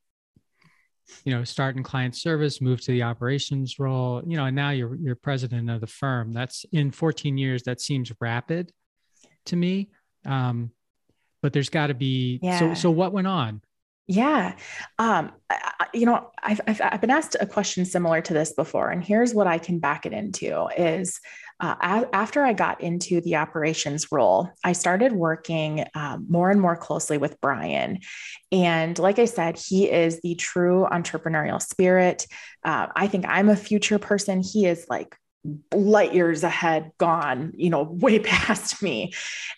[1.24, 4.22] you know, start in client service, move to the operations role.
[4.28, 6.34] You know, and now you're you're president of the firm.
[6.34, 7.64] That's in 14 years.
[7.64, 8.74] That seems rapid
[9.46, 9.90] to me.
[10.26, 10.72] Um,
[11.42, 12.60] but there's got to be yeah.
[12.60, 13.62] so so what went on
[14.08, 14.56] yeah.
[15.00, 18.90] Um, I, you know, I've, I've, I've, been asked a question similar to this before,
[18.90, 21.20] and here's what I can back it into is
[21.60, 26.76] uh, after I got into the operations role, I started working um, more and more
[26.76, 28.00] closely with Brian.
[28.52, 32.28] And like I said, he is the true entrepreneurial spirit.
[32.66, 34.42] Uh, I think I'm a future person.
[34.42, 35.16] He is like
[35.74, 39.14] light years ahead gone you know way past me.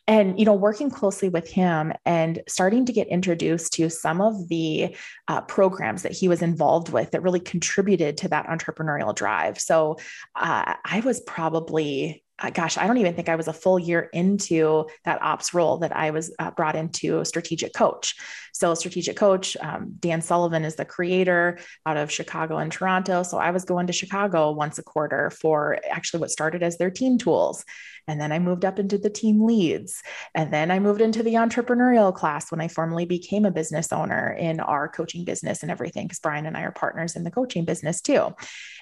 [0.07, 4.49] And you know working closely with him and starting to get introduced to some of
[4.49, 4.95] the
[5.27, 9.59] uh, programs that he was involved with that really contributed to that entrepreneurial drive.
[9.59, 9.97] So
[10.36, 14.86] uh, i was probably gosh, I don't even think I was a full year into
[15.05, 18.15] that ops role that I was uh, brought into strategic coach.
[18.53, 23.23] So, strategic coach, um, Dan Sullivan is the creator out of Chicago and Toronto.
[23.23, 26.91] So, I was going to Chicago once a quarter for actually what started as their
[26.91, 27.63] team tools.
[28.08, 30.01] And then I moved up into the team leads.
[30.34, 34.32] And then I moved into the entrepreneurial class when I formally became a business owner
[34.32, 37.66] in our coaching business and everything, because Brian and I are partners in the coaching
[37.66, 38.36] business too.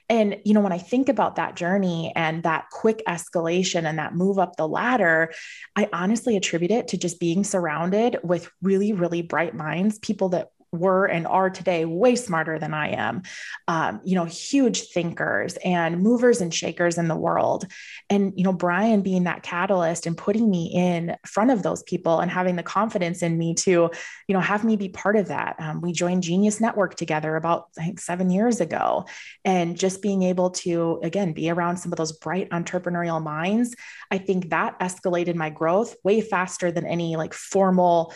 [0.10, 4.16] And, you know, when I think about that journey and that quick escalation and that
[4.16, 5.32] move up the ladder,
[5.76, 10.50] I honestly attribute it to just being surrounded with really, really bright minds, people that
[10.74, 13.22] were and are today way smarter than I am,
[13.68, 17.66] um, you know, huge thinkers and movers and shakers in the world.
[18.10, 22.20] And, you know, Brian being that catalyst and putting me in front of those people
[22.20, 23.92] and having the confidence in me to,
[24.28, 25.56] you know, have me be part of that.
[25.60, 29.06] Um, we joined Genius Network together about, I think, seven years ago.
[29.46, 33.76] And just being able to, again, be around some of those bright entrepreneurial minds,
[34.10, 38.14] I think that escalated my growth way faster than any like formal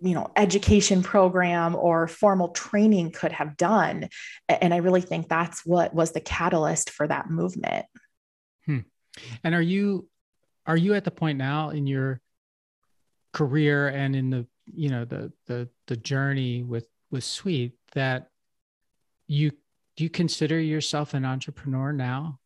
[0.00, 4.08] you know education program or formal training could have done.
[4.48, 7.86] And i really think that's what was the catalyst for that movement.
[8.66, 8.80] Hmm.
[9.42, 10.08] and are you
[10.66, 12.20] are you at the point now in your
[13.32, 18.30] career and in the you know the the the journey with with sweet that
[19.26, 19.50] you
[19.96, 22.38] do you consider yourself an entrepreneur now?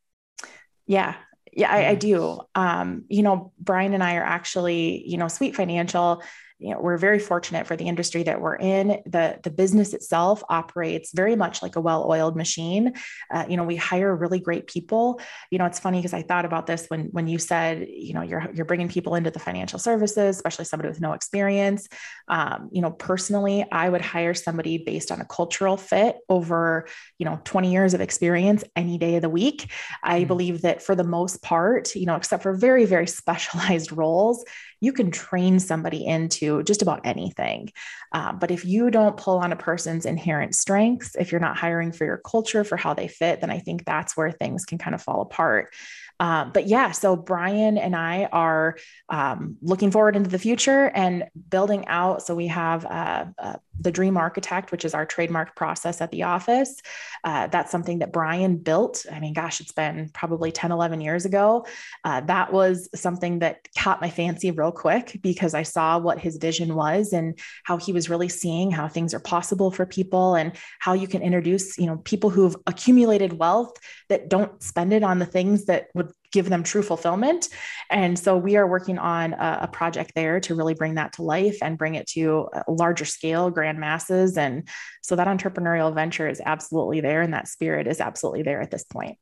[0.86, 1.14] Yeah.
[1.52, 2.40] Yeah I, I do.
[2.54, 6.22] Um you know brian and i are actually you know sweet financial
[6.62, 9.02] you know, we're very fortunate for the industry that we're in.
[9.06, 12.94] The, the business itself operates very much like a well-oiled machine.
[13.32, 15.20] Uh, you know, we hire really great people.
[15.50, 18.22] You know, it's funny because I thought about this when, when you said, you know,
[18.22, 21.88] you're, you're bringing people into the financial services, especially somebody with no experience.
[22.28, 26.86] Um, you know, personally, I would hire somebody based on a cultural fit over,
[27.18, 29.70] you know, 20 years of experience any day of the week.
[30.02, 30.28] I mm-hmm.
[30.28, 34.44] believe that for the most part, you know, except for very, very specialized roles,
[34.82, 37.70] you can train somebody into just about anything.
[38.10, 41.92] Uh, but if you don't pull on a person's inherent strengths, if you're not hiring
[41.92, 44.94] for your culture, for how they fit, then I think that's where things can kind
[44.94, 45.72] of fall apart.
[46.18, 48.76] Uh, but yeah, so Brian and I are
[49.08, 52.22] um, looking forward into the future and building out.
[52.22, 56.22] So we have uh, uh, the Dream Architect, which is our trademark process at the
[56.22, 56.80] office.
[57.24, 59.04] Uh, that's something that Brian built.
[59.10, 61.66] I mean, gosh, it's been probably 10, 11 years ago.
[62.04, 66.36] Uh, that was something that caught my fancy real quick because I saw what his
[66.36, 70.52] vision was and how he was really seeing how things are possible for people and
[70.78, 73.76] how you can introduce, you know, people who've accumulated wealth
[74.08, 77.48] that don't spend it on the things that would give them true fulfillment.
[77.90, 81.22] And so we are working on a, a, project there to really bring that to
[81.22, 84.36] life and bring it to a larger scale, grand masses.
[84.36, 84.68] And
[85.02, 88.84] so that entrepreneurial venture is absolutely there, and that spirit is absolutely there at this
[88.84, 89.18] point.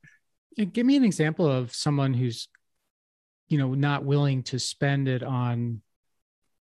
[0.57, 2.49] Give me an example of someone who's,
[3.49, 5.83] you know, not willing to spend it on.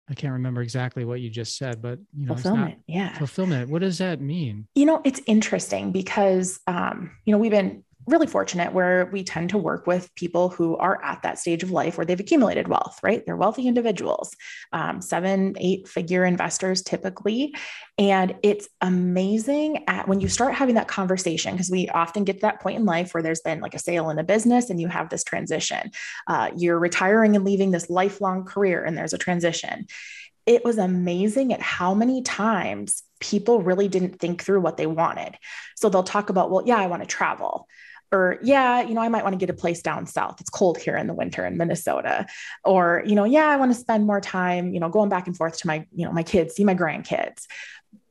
[0.09, 2.78] I can't remember exactly what you just said, but you know, fulfillment.
[2.86, 3.70] yeah, fulfillment.
[3.70, 4.68] What does that mean?
[4.76, 9.50] You know, it's interesting because um, you know we've been really fortunate where we tend
[9.50, 13.00] to work with people who are at that stage of life where they've accumulated wealth,
[13.02, 13.24] right?
[13.26, 14.34] They're wealthy individuals,
[14.72, 17.54] um, seven, eight figure investors typically.
[17.98, 22.40] And it's amazing at when you start having that conversation, because we often get to
[22.42, 24.88] that point in life where there's been like a sale in a business and you
[24.88, 25.90] have this transition.
[26.26, 29.86] Uh, you're retiring and leaving this lifelong career, and there's a transition
[30.46, 35.36] it was amazing at how many times people really didn't think through what they wanted.
[35.74, 37.66] So they'll talk about, well, yeah, I want to travel
[38.12, 40.40] or yeah you know i might want to get a place down south.
[40.40, 42.26] It's cold here in the winter in minnesota.
[42.64, 45.36] Or you know yeah i want to spend more time you know going back and
[45.36, 47.46] forth to my you know my kids see my grandkids.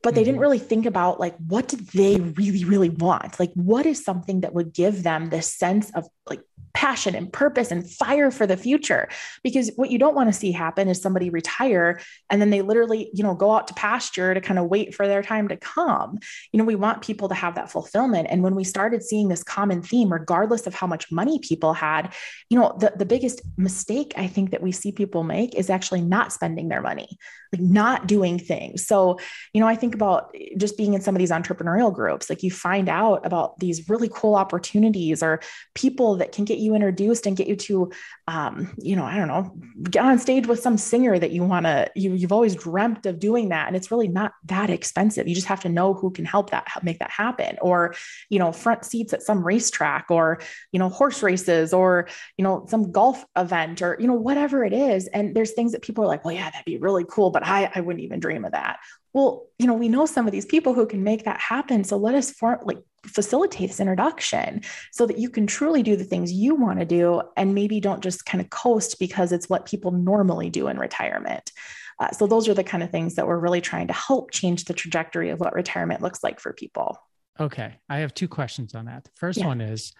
[0.02, 0.42] But they didn't mm-hmm.
[0.42, 3.40] really think about like what did they really really want?
[3.40, 6.40] Like what is something that would give them this sense of like
[6.74, 9.08] passion and purpose and fire for the future.
[9.42, 13.10] Because what you don't want to see happen is somebody retire and then they literally
[13.14, 16.18] you know go out to pasture to kind of wait for their time to come.
[16.52, 18.28] You know we want people to have that fulfillment.
[18.30, 22.14] And when we started seeing this common theme regardless of how much money people had
[22.50, 26.00] you know the, the biggest mistake i think that we see people make is actually
[26.00, 27.08] not spending their money
[27.52, 28.86] like not doing things.
[28.86, 29.18] So
[29.52, 32.50] you know i think about just being in some of these entrepreneurial groups like you
[32.50, 35.40] find out about these really cool opportunities or
[35.74, 37.90] people that can get you introduced and get you to
[38.28, 39.56] um, you know i don't know
[39.90, 43.18] get on stage with some singer that you want to you, you've always dreamt of
[43.18, 43.66] doing that.
[43.66, 45.28] And it's really not that expensive.
[45.28, 47.56] You just have to know who can help that make that happen.
[47.60, 47.94] Or
[48.30, 50.40] you know front seats at some racetrack or
[50.72, 54.72] you know horse races or you know some golf event or you know whatever it
[54.72, 55.06] is.
[55.08, 57.70] And there's things that people are like well yeah that'd be really cool but i
[57.74, 58.78] i wouldn't even dream of that.
[59.12, 61.84] Well you know we know some of these people who can make that happen.
[61.84, 62.78] So let us for like
[63.08, 67.22] facilitate this introduction so that you can truly do the things you want to do
[67.36, 71.52] and maybe don't just kind of coast because it's what people normally do in retirement.
[71.98, 74.64] Uh, so, those are the kind of things that we're really trying to help change
[74.64, 76.98] the trajectory of what retirement looks like for people.
[77.40, 77.74] Okay.
[77.88, 79.04] I have two questions on that.
[79.04, 79.46] The first yeah.
[79.46, 79.92] one is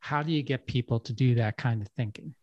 [0.00, 2.34] how do you get people to do that kind of thinking?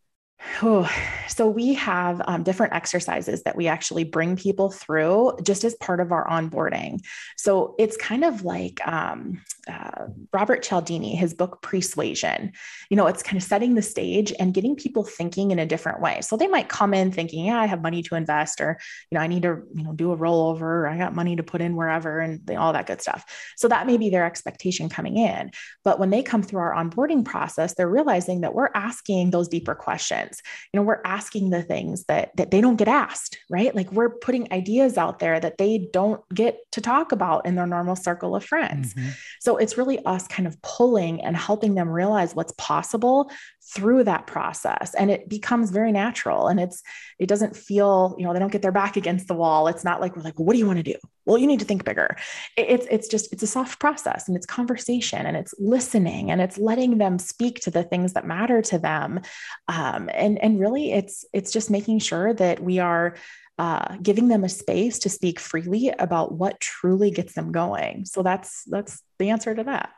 [0.62, 0.90] Oh,
[1.28, 6.00] so we have um, different exercises that we actually bring people through just as part
[6.00, 7.00] of our onboarding.
[7.36, 12.54] So it's kind of like um, uh, Robert Cialdini, his book Pre-Suasion.
[12.90, 16.02] You know, it's kind of setting the stage and getting people thinking in a different
[16.02, 16.22] way.
[16.22, 18.80] So they might come in thinking, "Yeah, I have money to invest," or
[19.12, 21.44] you know, "I need to you know do a rollover," or "I got money to
[21.44, 23.26] put in wherever," and all that good stuff.
[23.58, 25.52] So that may be their expectation coming in.
[25.84, 29.76] But when they come through our onboarding process, they're realizing that we're asking those deeper
[29.76, 30.27] questions.
[30.74, 33.74] You know, we're asking the things that that they don't get asked, right?
[33.76, 37.68] Like we're putting ideas out there that they don't get to talk about in their
[37.68, 38.94] normal circle of friends.
[38.94, 39.10] Mm-hmm.
[39.40, 43.30] So it's really us kind of pulling and helping them realize what's possible
[43.74, 44.94] through that process.
[44.96, 46.48] And it becomes very natural.
[46.48, 46.82] And it's,
[47.20, 49.68] it doesn't feel, you know, they don't get their back against the wall.
[49.68, 50.96] It's not like we're like, what do you want to do?
[51.26, 52.16] Well, you need to think bigger.
[52.56, 56.58] It's, it's just, it's a soft process and it's conversation and it's listening and it's
[56.58, 59.20] letting them speak to the things that matter to them.
[59.68, 63.16] Um, and, and really it's, it's just making sure that we are
[63.60, 68.06] uh, giving them a space to speak freely about what truly gets them going.
[68.06, 69.90] So that's that's the answer to that.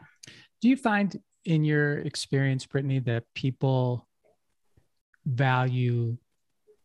[0.61, 4.07] Do you find in your experience, Brittany, that people
[5.25, 6.17] value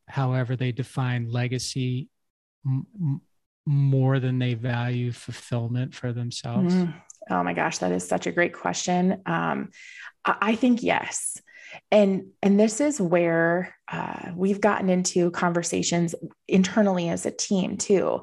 [0.09, 2.09] however they define legacy
[2.67, 3.21] m-
[3.67, 6.75] more than they value fulfillment for themselves?
[6.75, 6.95] Mm.
[7.31, 9.23] Oh my gosh, that is such a great question.
[9.25, 9.71] Um,
[10.25, 11.41] I, I think yes
[11.91, 16.15] and and this is where uh, we've gotten into conversations
[16.49, 18.23] internally as a team too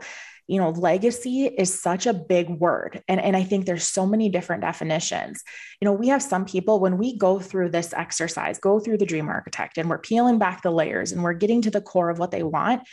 [0.52, 3.02] you know legacy is such a big word.
[3.08, 5.44] And, and i think there's so many different definitions.
[5.80, 9.06] You know we have some people when we go through this exercise go through the
[9.06, 12.20] dream architect and we're peeling back the layers and we're getting to the core of
[12.20, 12.84] what they want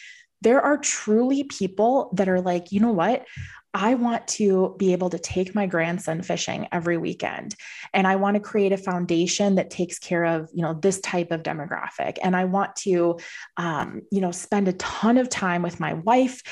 [0.40, 3.26] there are truly people that are like you know what?
[3.74, 7.54] I want to be able to take my grandson fishing every weekend
[7.92, 11.30] and I want to create a foundation that takes care of, you know, this type
[11.30, 12.16] of demographic.
[12.22, 13.18] And I want to,
[13.59, 16.42] um, you know, spend a ton of time with my wife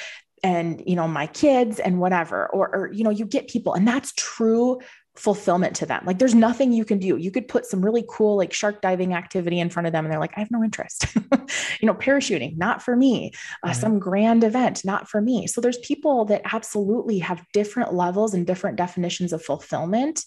[0.43, 3.89] and you know my kids and whatever or, or you know you get people and
[3.89, 4.79] that's true
[5.19, 6.03] fulfillment to them.
[6.05, 7.17] Like there's nothing you can do.
[7.17, 10.13] You could put some really cool like shark diving activity in front of them and
[10.13, 11.07] they're like, I have no interest.
[11.81, 13.33] you know, parachuting, not for me.
[13.65, 13.77] Uh, right.
[13.77, 15.47] Some grand event, not for me.
[15.47, 20.23] So there's people that absolutely have different levels and different definitions of fulfillment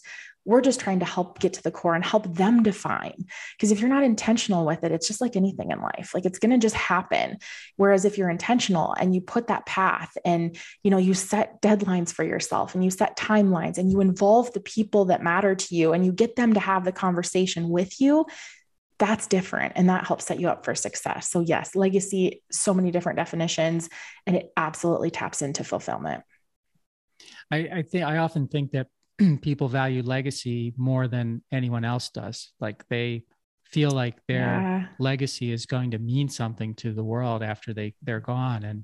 [0.49, 3.13] we're just trying to help get to the core and help them define.
[3.55, 6.11] Because if you're not intentional with it, it's just like anything in life.
[6.15, 7.37] Like it's going to just happen.
[7.75, 12.11] Whereas if you're intentional and you put that path and, you know, you set deadlines
[12.11, 15.93] for yourself and you set timelines and you involve the people that matter to you
[15.93, 18.25] and you get them to have the conversation with you,
[18.97, 21.29] that's different and that helps set you up for success.
[21.29, 23.87] So, yes, legacy, so many different definitions,
[24.25, 26.23] and it absolutely taps into fulfillment.
[27.51, 28.87] I, I think I often think that
[29.41, 32.51] people value legacy more than anyone else does.
[32.59, 33.23] Like they
[33.69, 34.85] feel like their yeah.
[34.97, 38.83] legacy is going to mean something to the world after they they're gone and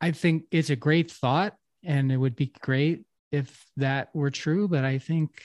[0.00, 1.54] I think it's a great thought
[1.84, 5.42] and it would be great if that were true but I think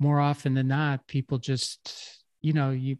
[0.00, 2.96] more often than not people just you know you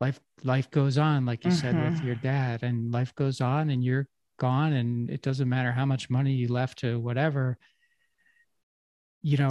[0.00, 1.60] life life goes on like you mm-hmm.
[1.60, 2.06] said with mm-hmm.
[2.06, 6.10] your dad and life goes on and you're gone and it doesn't matter how much
[6.10, 7.56] money you left to whatever
[9.24, 9.48] you know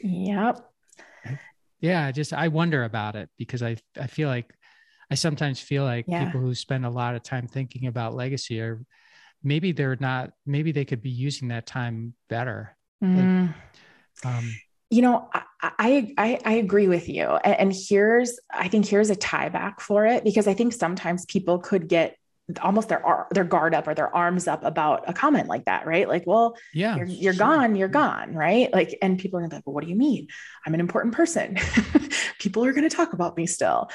[0.00, 0.58] yep
[1.80, 4.50] yeah just i wonder about it because i i feel like
[5.10, 6.24] i sometimes feel like yeah.
[6.24, 8.82] people who spend a lot of time thinking about legacy are
[9.42, 13.54] maybe they're not maybe they could be using that time better mm.
[14.24, 14.50] like, um,
[14.88, 15.28] you know
[15.62, 19.80] I, I i agree with you and, and here's i think here's a tie back
[19.80, 22.16] for it because i think sometimes people could get
[22.60, 26.08] almost their their guard up or their arms up about a comment like that, right?
[26.08, 27.46] Like, well, yeah, you're, you're sure.
[27.46, 28.72] gone, you're gone, right?
[28.72, 30.28] Like, and people are gonna be like, well, what do you mean?
[30.66, 31.56] I'm an important person.
[32.38, 33.88] people are gonna talk about me still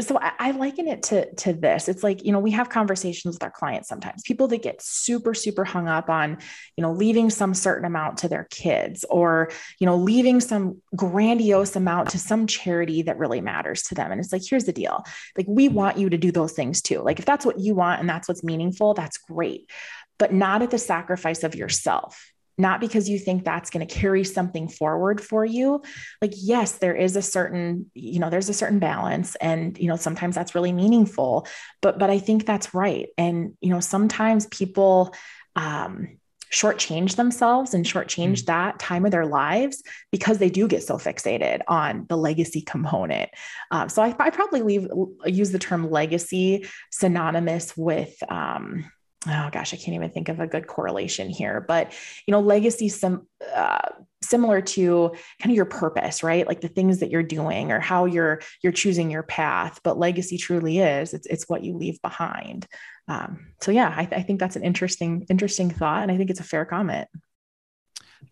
[0.00, 1.88] so I, I, liken it to to this.
[1.88, 5.34] It's like you know we have conversations with our clients sometimes people that get super
[5.34, 6.38] super hung up on
[6.76, 11.74] you know leaving some certain amount to their kids or you know leaving some grandiose
[11.74, 14.12] amount to some charity that really matters to them.
[14.12, 15.04] And it's like here's the deal.
[15.36, 17.00] Like we want you to do those things too.
[17.00, 19.70] Like if that's what you want and that's what's meaningful that's great
[20.18, 24.24] but not at the sacrifice of yourself not because you think that's going to carry
[24.24, 25.82] something forward for you
[26.20, 29.96] like yes there is a certain you know there's a certain balance and you know
[29.96, 31.46] sometimes that's really meaningful
[31.80, 35.14] but but i think that's right and you know sometimes people
[35.56, 36.18] um
[36.50, 38.46] shortchange themselves and shortchange mm.
[38.46, 43.30] that time of their lives because they do get so fixated on the legacy component.
[43.70, 44.88] Um, so I, I, probably leave
[45.26, 48.90] use the term legacy synonymous with um,
[49.26, 51.92] oh gosh, I can't even think of a good correlation here, but
[52.26, 53.88] you know, legacy some uh,
[54.22, 56.46] similar to kind of your purpose, right?
[56.46, 59.80] Like the things that you're doing or how you're you're choosing your path.
[59.82, 62.66] But legacy truly is it's it's what you leave behind.
[63.08, 66.40] Um, so yeah, I, I think that's an interesting interesting thought, and I think it's
[66.40, 67.08] a fair comment.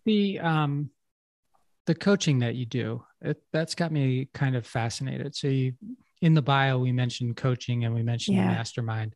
[0.05, 0.89] The um,
[1.85, 5.35] the coaching that you do it, that's got me kind of fascinated.
[5.35, 5.73] So you
[6.21, 8.47] in the bio we mentioned coaching and we mentioned yeah.
[8.47, 9.15] mastermind,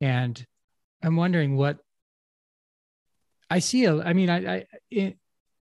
[0.00, 0.44] and
[1.04, 1.78] I'm wondering what
[3.50, 3.84] I see.
[3.84, 5.14] A, I mean, I, I in,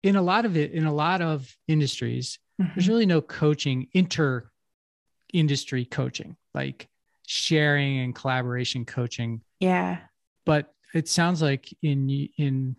[0.02, 2.70] in a lot of it, in a lot of industries, mm-hmm.
[2.74, 4.50] there's really no coaching, inter
[5.32, 6.88] industry coaching, like
[7.26, 9.40] sharing and collaboration coaching.
[9.60, 9.98] Yeah.
[10.44, 12.76] But it sounds like in in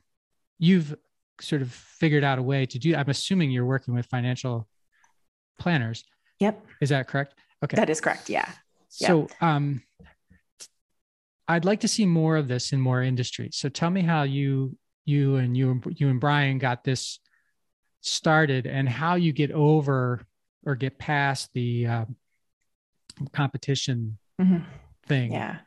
[0.60, 0.96] you've
[1.41, 2.96] sort of figured out a way to do.
[2.96, 4.68] I'm assuming you're working with financial
[5.60, 6.04] planners.
[6.39, 6.66] Yep.
[6.80, 7.34] Is that correct?
[7.64, 7.76] Okay.
[7.76, 8.30] That is correct.
[8.30, 8.50] Yeah.
[8.89, 9.82] So, um,
[11.48, 13.56] I'd like to see more of this in more industries.
[13.56, 17.20] So tell me how you you and you you and Brian got this
[18.02, 20.26] started and how you get over
[20.66, 22.06] or get past the uh,
[23.32, 24.64] competition mm-hmm.
[25.08, 25.32] thing.
[25.32, 25.60] Yeah.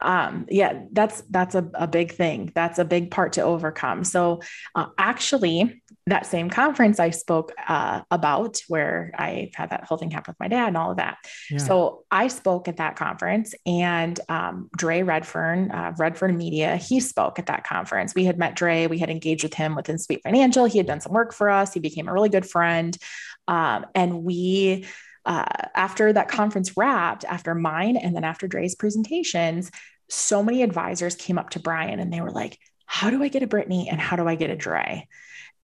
[0.00, 2.52] Um, yeah, that's that's a, a big thing.
[2.54, 4.04] That's a big part to overcome.
[4.04, 4.42] So
[4.74, 10.10] uh, actually, that same conference I spoke uh, about, where I had that whole thing
[10.10, 11.18] happen with my dad and all of that.
[11.50, 11.58] Yeah.
[11.58, 17.38] So I spoke at that conference, and um, Dre Redfern, uh, Redfern Media, he spoke
[17.38, 18.14] at that conference.
[18.14, 20.66] We had met Dre, we had engaged with him within Sweet Financial.
[20.66, 21.72] He had done some work for us.
[21.72, 22.96] He became a really good friend,
[23.48, 24.84] um, and we.
[25.26, 29.70] Uh, after that conference wrapped, after mine and then after Dre's presentations,
[30.08, 33.42] so many advisors came up to Brian and they were like, How do I get
[33.42, 35.06] a Brittany and how do I get a Dre?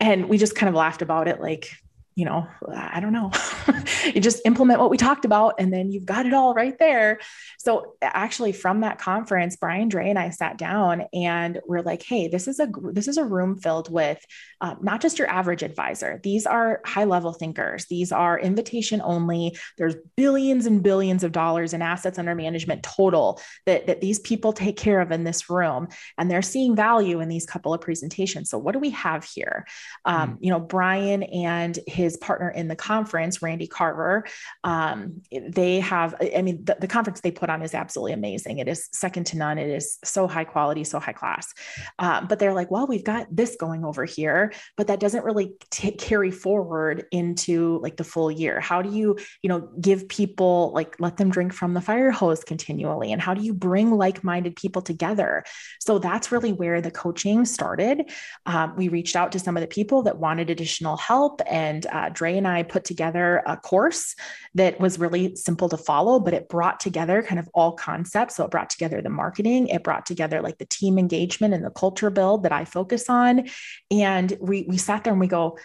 [0.00, 1.70] and we just kind of laughed about it like
[2.16, 3.30] you know, I don't know.
[4.14, 7.20] you just implement what we talked about and then you've got it all right there.
[7.58, 12.28] So actually from that conference, Brian Dre and I sat down and we're like, hey,
[12.28, 14.22] this is a this is a room filled with
[14.60, 16.20] uh, not just your average advisor.
[16.22, 17.86] These are high level thinkers.
[17.86, 19.56] These are invitation only.
[19.78, 24.52] There's billions and billions of dollars in assets under management total that, that these people
[24.52, 25.88] take care of in this room.
[26.18, 28.50] And they're seeing value in these couple of presentations.
[28.50, 29.66] So what do we have here?
[30.04, 30.38] Um, mm.
[30.40, 34.24] You know, Brian and his his partner in the conference, Randy Carver.
[34.64, 38.58] Um, they have, I mean, the, the, conference they put on is absolutely amazing.
[38.58, 39.58] It is second to none.
[39.58, 41.52] It is so high quality, so high class.
[41.98, 45.52] Um, but they're like, well, we've got this going over here, but that doesn't really
[45.70, 48.60] t- carry forward into like the full year.
[48.60, 52.42] How do you, you know, give people like let them drink from the fire hose
[52.42, 53.12] continually?
[53.12, 55.44] And how do you bring like minded people together?
[55.80, 58.10] So that's really where the coaching started.
[58.46, 62.08] Um, we reached out to some of the people that wanted additional help and uh,
[62.12, 64.14] Dre and I put together a course
[64.54, 68.36] that was really simple to follow, but it brought together kind of all concepts.
[68.36, 71.70] So it brought together the marketing, it brought together like the team engagement and the
[71.70, 73.48] culture build that I focus on.
[73.90, 75.58] And we, we sat there and we go,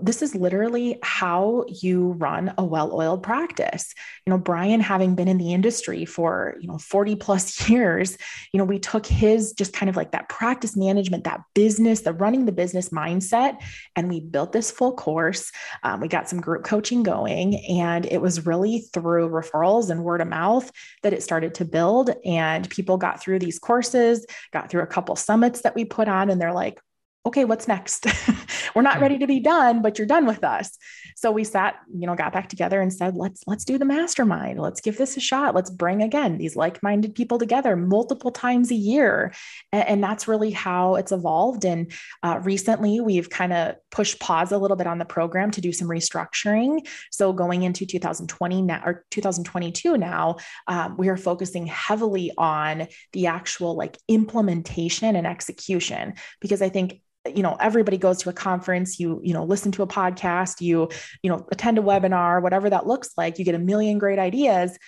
[0.00, 3.94] this is literally how you run a well-oiled practice.
[4.26, 8.16] You know brian having been in the industry for you know 40 plus years
[8.52, 12.12] you know we took his just kind of like that practice management that business the
[12.12, 13.56] running the business mindset
[13.96, 15.50] and we built this full course.
[15.82, 20.20] Um, we got some group coaching going and it was really through referrals and word
[20.20, 20.70] of mouth
[21.02, 25.16] that it started to build and people got through these courses got through a couple
[25.16, 26.80] summits that we put on and they're like
[27.24, 28.06] okay, what's next?
[28.74, 30.76] We're not ready to be done, but you're done with us.
[31.14, 34.58] So we sat, you know, got back together and said, let's let's do the mastermind.
[34.58, 35.54] Let's give this a shot.
[35.54, 39.32] Let's bring again these like-minded people together multiple times a year,
[39.70, 41.64] and, and that's really how it's evolved.
[41.64, 41.92] And
[42.22, 45.72] uh, recently, we've kind of pushed pause a little bit on the program to do
[45.72, 46.86] some restructuring.
[47.12, 53.26] So going into 2020 now or 2022 now, um, we are focusing heavily on the
[53.28, 58.98] actual like implementation and execution because I think you know everybody goes to a conference
[58.98, 60.88] you you know listen to a podcast you
[61.22, 64.78] you know attend a webinar whatever that looks like you get a million great ideas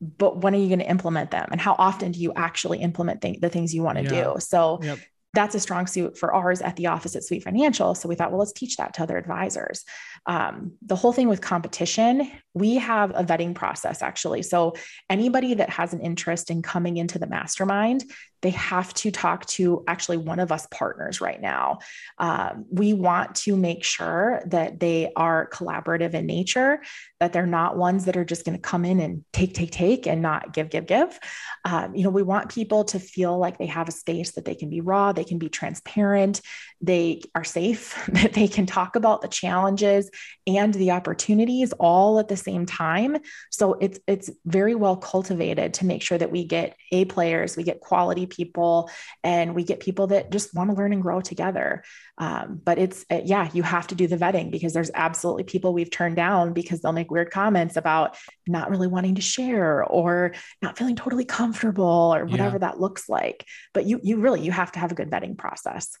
[0.00, 3.22] but when are you going to implement them and how often do you actually implement
[3.22, 4.24] th- the things you want to yeah.
[4.24, 4.98] do so yep.
[5.32, 8.30] that's a strong suit for ours at the office at sweet financial so we thought
[8.30, 9.84] well let's teach that to other advisors
[10.26, 14.74] um, the whole thing with competition we have a vetting process actually so
[15.08, 18.04] anybody that has an interest in coming into the mastermind
[18.42, 21.78] they have to talk to actually one of us partners right now.
[22.18, 26.80] Um, we want to make sure that they are collaborative in nature,
[27.18, 30.06] that they're not ones that are just going to come in and take, take, take
[30.06, 31.18] and not give, give, give.
[31.64, 34.54] Um, you know, we want people to feel like they have a space that they
[34.54, 36.40] can be raw, they can be transparent,
[36.80, 40.07] they are safe, that they can talk about the challenges
[40.46, 43.18] and the opportunities all at the same time.
[43.50, 47.62] So it's it's very well cultivated to make sure that we get A players, we
[47.62, 48.90] get quality people
[49.22, 51.82] and we get people that just want to learn and grow together.
[52.18, 55.72] Um, but it's, uh, yeah, you have to do the vetting because there's absolutely people
[55.72, 60.34] we've turned down because they'll make weird comments about not really wanting to share or
[60.60, 62.58] not feeling totally comfortable or whatever yeah.
[62.58, 63.44] that looks like.
[63.72, 65.96] But you, you really, you have to have a good vetting process.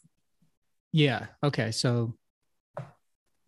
[0.92, 1.26] Yeah.
[1.44, 1.70] Okay.
[1.70, 2.16] So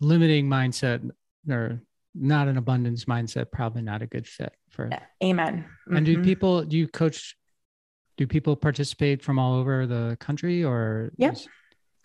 [0.01, 1.09] limiting mindset
[1.49, 1.83] or
[2.15, 4.91] not an abundance mindset, probably not a good fit for.
[5.23, 5.65] Amen.
[5.65, 5.97] Mm-hmm.
[5.97, 6.23] And do mm-hmm.
[6.23, 7.37] people, do you coach
[8.17, 11.49] do people participate from all over the country or yes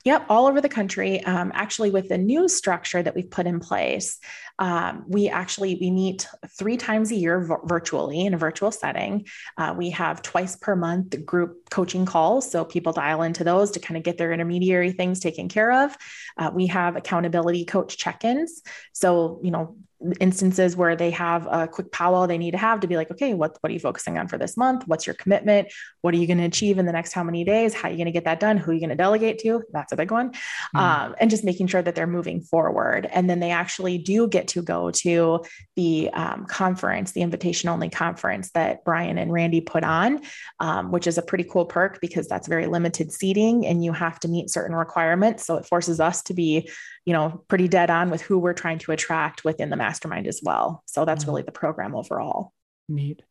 [0.05, 1.23] Yep, all over the country.
[1.23, 4.19] Um, actually, with the new structure that we've put in place,
[4.59, 6.27] um, we actually we meet
[6.59, 9.25] three times a year v- virtually in a virtual setting.
[9.57, 13.79] Uh, we have twice per month group coaching calls, so people dial into those to
[13.79, 15.97] kind of get their intermediary things taken care of.
[16.37, 18.61] Uh, we have accountability coach check-ins,
[18.93, 19.75] so you know
[20.19, 23.33] instances where they have a quick powwow they need to have to be like, okay,
[23.33, 24.83] what, what are you focusing on for this month?
[24.87, 25.69] What's your commitment?
[26.01, 27.73] What are you going to achieve in the next how many days?
[27.73, 28.57] How are you going to get that done?
[28.57, 29.63] Who are you going to delegate to?
[29.71, 30.31] That's a big one.
[30.31, 30.77] Mm-hmm.
[30.77, 33.07] Um, and just making sure that they're moving forward.
[33.11, 37.89] And then they actually do get to go to the um, conference, the invitation only
[37.89, 40.21] conference that Brian and Randy put on,
[40.59, 44.19] um, which is a pretty cool perk because that's very limited seating and you have
[44.19, 45.45] to meet certain requirements.
[45.45, 46.69] So it forces us to be
[47.05, 50.41] you know, pretty dead on with who we're trying to attract within the mastermind as
[50.43, 50.83] well.
[50.87, 51.31] So that's mm-hmm.
[51.31, 52.51] really the program overall.
[52.89, 53.21] Neat.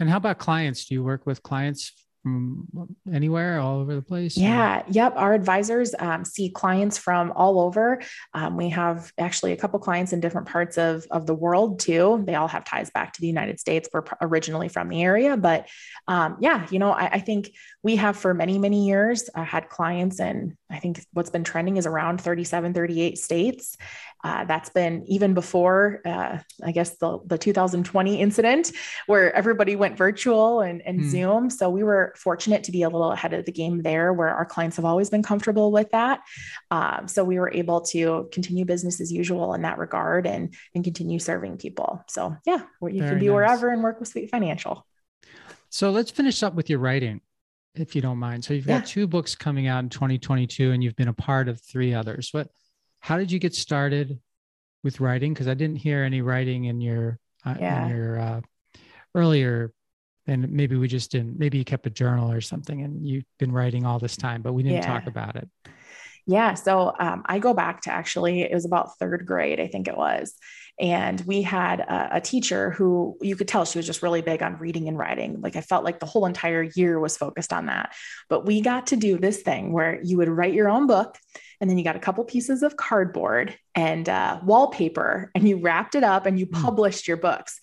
[0.00, 0.86] And how about clients?
[0.86, 1.92] Do you work with clients
[2.24, 2.66] from
[3.12, 4.36] anywhere, all over the place?
[4.36, 4.80] Yeah.
[4.80, 4.84] Or?
[4.88, 5.14] Yep.
[5.16, 8.00] Our advisors um, see clients from all over.
[8.32, 12.24] Um, we have actually a couple clients in different parts of, of the world too.
[12.26, 13.90] They all have ties back to the United States.
[13.92, 15.68] We're originally from the area, but
[16.08, 17.50] um, yeah, you know, I, I, think
[17.82, 21.76] we have for many, many years uh, had clients and I think what's been trending
[21.76, 23.76] is around 37, 38 states.
[24.24, 28.72] Uh, that's been even before, uh, I guess, the, the 2020 incident
[29.06, 31.10] where everybody went virtual and, and mm.
[31.10, 31.50] Zoom.
[31.50, 34.46] So we were fortunate to be a little ahead of the game there where our
[34.46, 36.20] clients have always been comfortable with that.
[36.70, 40.82] Um, so we were able to continue business as usual in that regard and, and
[40.82, 42.02] continue serving people.
[42.08, 43.34] So, yeah, you Very can be nice.
[43.34, 44.86] wherever and work with Sweet Financial.
[45.68, 47.20] So let's finish up with your writing
[47.74, 48.44] if you don't mind.
[48.44, 48.86] So you've got yeah.
[48.86, 52.28] two books coming out in 2022 and you've been a part of three others.
[52.32, 52.48] What
[53.04, 54.18] how did you get started
[54.82, 55.34] with writing?
[55.34, 57.84] Because I didn't hear any writing in your uh, yeah.
[57.84, 58.40] in your uh,
[59.14, 59.74] earlier,
[60.26, 61.38] and maybe we just didn't.
[61.38, 64.54] Maybe you kept a journal or something, and you've been writing all this time, but
[64.54, 64.86] we didn't yeah.
[64.86, 65.46] talk about it.
[66.26, 66.54] Yeah.
[66.54, 69.96] So um, I go back to actually, it was about third grade, I think it
[69.98, 70.32] was.
[70.80, 74.42] And we had a, a, teacher who you could tell she was just really big
[74.42, 75.42] on reading and writing.
[75.42, 77.94] Like I felt like the whole entire year was focused on that.
[78.30, 81.18] But we got to do this thing where you would write your own book
[81.64, 85.94] and then you got a couple pieces of cardboard and uh, wallpaper and you wrapped
[85.94, 86.60] it up and you hmm.
[86.60, 87.58] published your books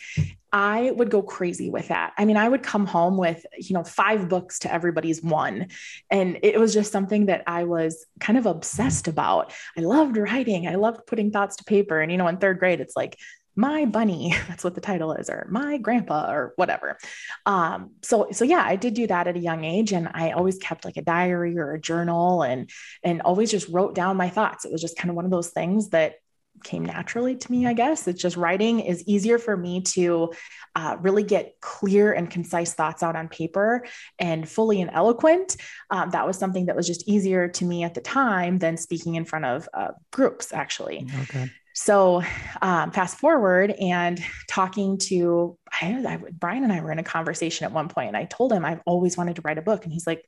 [0.53, 2.11] I would go crazy with that.
[2.17, 5.67] I mean, I would come home with, you know, five books to everybody's one.
[6.09, 9.53] And it was just something that I was kind of obsessed about.
[9.77, 12.01] I loved writing, I loved putting thoughts to paper.
[12.01, 13.17] And, you know, in third grade, it's like,
[13.55, 16.97] my bunny that's what the title is or my grandpa or whatever.
[17.45, 20.57] Um, so so yeah i did do that at a young age and i always
[20.57, 22.69] kept like a diary or a journal and
[23.03, 24.65] and always just wrote down my thoughts.
[24.65, 26.15] It was just kind of one of those things that
[26.63, 28.07] came naturally to me i guess.
[28.07, 30.31] It's just writing is easier for me to
[30.75, 33.85] uh, really get clear and concise thoughts out on paper
[34.19, 35.57] and fully and eloquent.
[35.89, 39.15] Um, that was something that was just easier to me at the time than speaking
[39.15, 41.07] in front of uh, groups actually.
[41.23, 42.21] Okay so,
[42.61, 47.65] um, fast forward and talking to I, I, Brian and I were in a conversation
[47.65, 49.93] at one point, and I told him I've always wanted to write a book, and
[49.93, 50.23] he's like,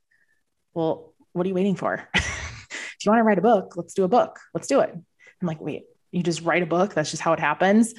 [0.74, 2.08] "Well, what are you waiting for?
[2.16, 4.40] if you want to write a book, let's do a book.
[4.54, 6.94] Let's do it." I'm like, "Wait, you just write a book?
[6.94, 7.94] That's just how it happens?"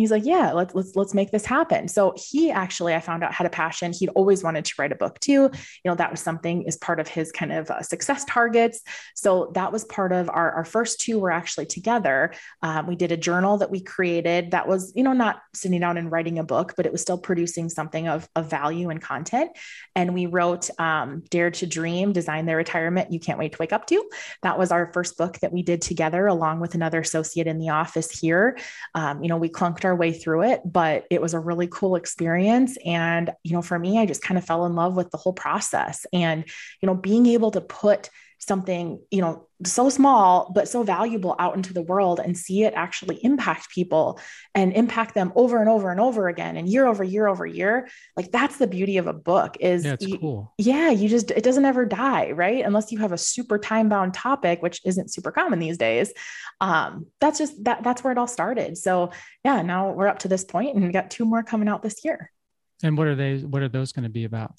[0.00, 1.88] He's like, yeah, let's let's let's make this happen.
[1.88, 3.92] So he actually, I found out had a passion.
[3.92, 5.32] He'd always wanted to write a book too.
[5.32, 5.50] You
[5.84, 8.80] know, that was something is part of his kind of uh, success targets.
[9.14, 12.32] So that was part of our our first two were actually together.
[12.62, 15.96] Um, we did a journal that we created that was, you know, not sitting down
[15.96, 19.50] and writing a book, but it was still producing something of of value and content.
[19.94, 23.72] And we wrote um, Dare to Dream, Design Their Retirement You Can't Wait to Wake
[23.72, 24.08] Up to.
[24.42, 27.70] That was our first book that we did together, along with another associate in the
[27.70, 28.58] office here.
[28.94, 31.66] Um, you know, we clunked our our way through it, but it was a really
[31.66, 32.78] cool experience.
[32.84, 35.32] And, you know, for me, I just kind of fell in love with the whole
[35.32, 36.44] process and,
[36.80, 38.08] you know, being able to put
[38.40, 42.72] something, you know, so small but so valuable out into the world and see it
[42.74, 44.18] actually impact people
[44.54, 47.86] and impact them over and over and over again and year over year over year.
[48.16, 50.54] Like that's the beauty of a book is yeah, you, cool.
[50.56, 52.64] Yeah, you just it doesn't ever die, right?
[52.64, 56.12] Unless you have a super time-bound topic, which isn't super common these days.
[56.62, 58.78] Um, that's just that that's where it all started.
[58.78, 59.10] So
[59.44, 62.02] yeah, now we're up to this point and we got two more coming out this
[62.04, 62.32] year.
[62.82, 64.54] And what are they what are those going to be about?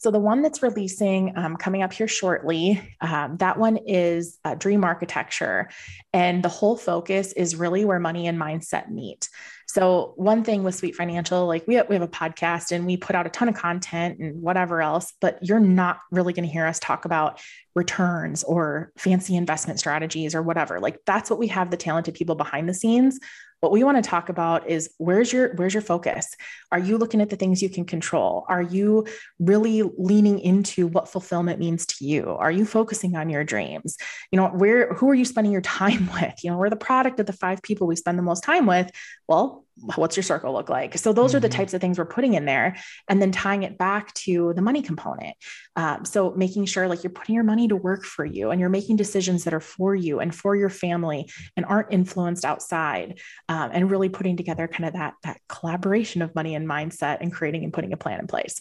[0.00, 4.54] So the one that's releasing um, coming up here shortly, um, that one is uh,
[4.54, 5.68] Dream Architecture,
[6.14, 9.28] and the whole focus is really where money and mindset meet.
[9.66, 12.96] So one thing with Sweet Financial, like we have, we have a podcast and we
[12.96, 16.52] put out a ton of content and whatever else, but you're not really going to
[16.52, 17.38] hear us talk about
[17.74, 20.80] returns or fancy investment strategies or whatever.
[20.80, 23.20] Like that's what we have the talented people behind the scenes
[23.60, 26.34] what we want to talk about is where's your where's your focus?
[26.72, 28.44] Are you looking at the things you can control?
[28.48, 29.06] Are you
[29.38, 32.30] really leaning into what fulfillment means to you?
[32.30, 33.96] Are you focusing on your dreams?
[34.32, 36.42] You know where who are you spending your time with?
[36.42, 38.90] You know we're the product of the five people we spend the most time with.
[39.28, 39.64] Well
[39.96, 41.36] what's your circle look like so those mm-hmm.
[41.36, 41.56] are the mm-hmm.
[41.56, 42.76] types of things we're putting in there
[43.08, 45.36] and then tying it back to the money component
[45.76, 48.68] um, so making sure like you're putting your money to work for you and you're
[48.68, 53.18] making decisions that are for you and for your family and aren't influenced outside
[53.48, 57.32] um, and really putting together kind of that that collaboration of money and mindset and
[57.32, 58.60] creating and putting a plan in place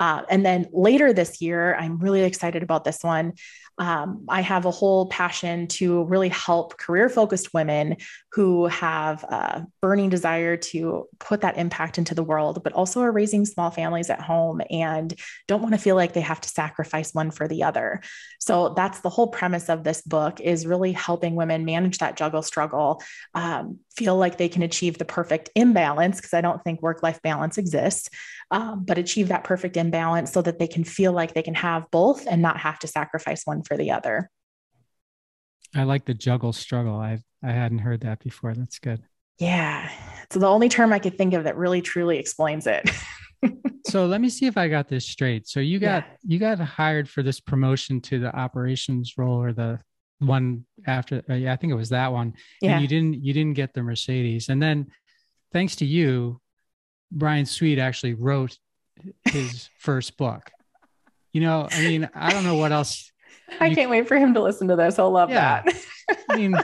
[0.00, 3.32] uh, and then later this year i'm really excited about this one
[3.78, 7.96] um, I have a whole passion to really help career focused women
[8.32, 13.10] who have a burning desire to put that impact into the world, but also are
[13.10, 15.14] raising small families at home and
[15.48, 18.00] don't want to feel like they have to sacrifice one for the other.
[18.38, 22.42] So that's the whole premise of this book is really helping women manage that juggle
[22.42, 23.02] struggle,
[23.34, 27.20] um, feel like they can achieve the perfect imbalance, because I don't think work life
[27.22, 28.10] balance exists,
[28.50, 31.90] um, but achieve that perfect imbalance so that they can feel like they can have
[31.90, 34.30] both and not have to sacrifice one for the other.
[35.74, 36.96] I like the juggle struggle.
[36.96, 38.54] I I hadn't heard that before.
[38.54, 39.02] That's good.
[39.38, 39.90] Yeah.
[40.30, 42.88] So the only term I could think of that really truly explains it.
[43.86, 45.48] so let me see if I got this straight.
[45.48, 46.16] So you got yeah.
[46.22, 49.80] you got hired for this promotion to the operations role or the
[50.26, 52.34] one after uh, yeah, I think it was that one.
[52.60, 52.72] Yeah.
[52.72, 54.48] And you didn't you didn't get the Mercedes.
[54.48, 54.88] And then
[55.52, 56.40] thanks to you,
[57.10, 58.58] Brian Sweet actually wrote
[59.24, 60.50] his first book.
[61.32, 63.10] You know, I mean, I don't know what else.
[63.60, 64.96] I you, can't wait for him to listen to this.
[64.96, 65.62] He'll love yeah.
[65.62, 65.76] that.
[66.28, 66.56] I mean,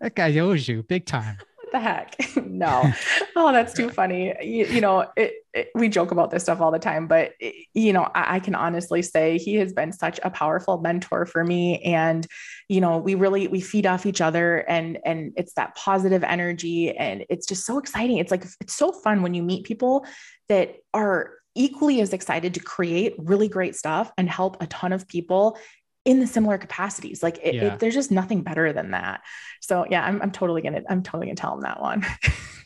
[0.00, 1.38] that guy owes you big time.
[1.74, 2.14] The heck?
[2.46, 2.92] no.
[3.36, 4.32] oh, that's too funny.
[4.40, 7.66] You, you know, it, it, we joke about this stuff all the time, but it,
[7.74, 11.42] you know, I, I can honestly say he has been such a powerful mentor for
[11.42, 11.82] me.
[11.82, 12.28] And,
[12.68, 16.96] you know, we really, we feed off each other and, and it's that positive energy.
[16.96, 18.18] And it's just so exciting.
[18.18, 20.06] It's like, it's so fun when you meet people
[20.48, 25.08] that are equally as excited to create really great stuff and help a ton of
[25.08, 25.58] people
[26.04, 27.22] in the similar capacities.
[27.22, 27.74] Like it, yeah.
[27.74, 29.22] it, there's just nothing better than that.
[29.60, 32.04] So yeah, I'm, I'm totally gonna I'm totally gonna tell him that one.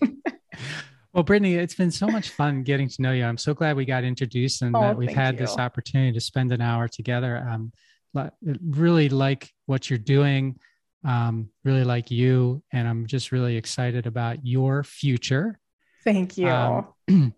[1.12, 3.24] well, Brittany, it's been so much fun getting to know you.
[3.24, 5.41] I'm so glad we got introduced and oh, that we've had you.
[5.41, 7.47] this opportunity to spend an hour together.
[7.49, 7.72] Um,
[8.43, 10.59] really like what you're doing.
[11.05, 15.59] Um, really like you, and I'm just really excited about your future.
[16.03, 16.49] Thank you.
[16.49, 16.89] Um,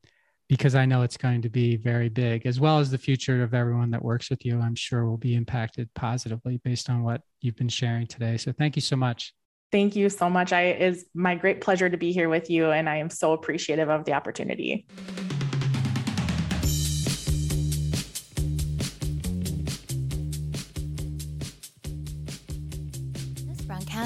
[0.50, 3.54] because I know it's going to be very big, as well as the future of
[3.54, 4.60] everyone that works with you.
[4.60, 8.36] I'm sure will be impacted positively based on what you've been sharing today.
[8.36, 9.32] So thank you so much.
[9.70, 10.52] Thank you so much.
[10.52, 13.88] I is my great pleasure to be here with you, and I am so appreciative
[13.88, 14.88] of the opportunity.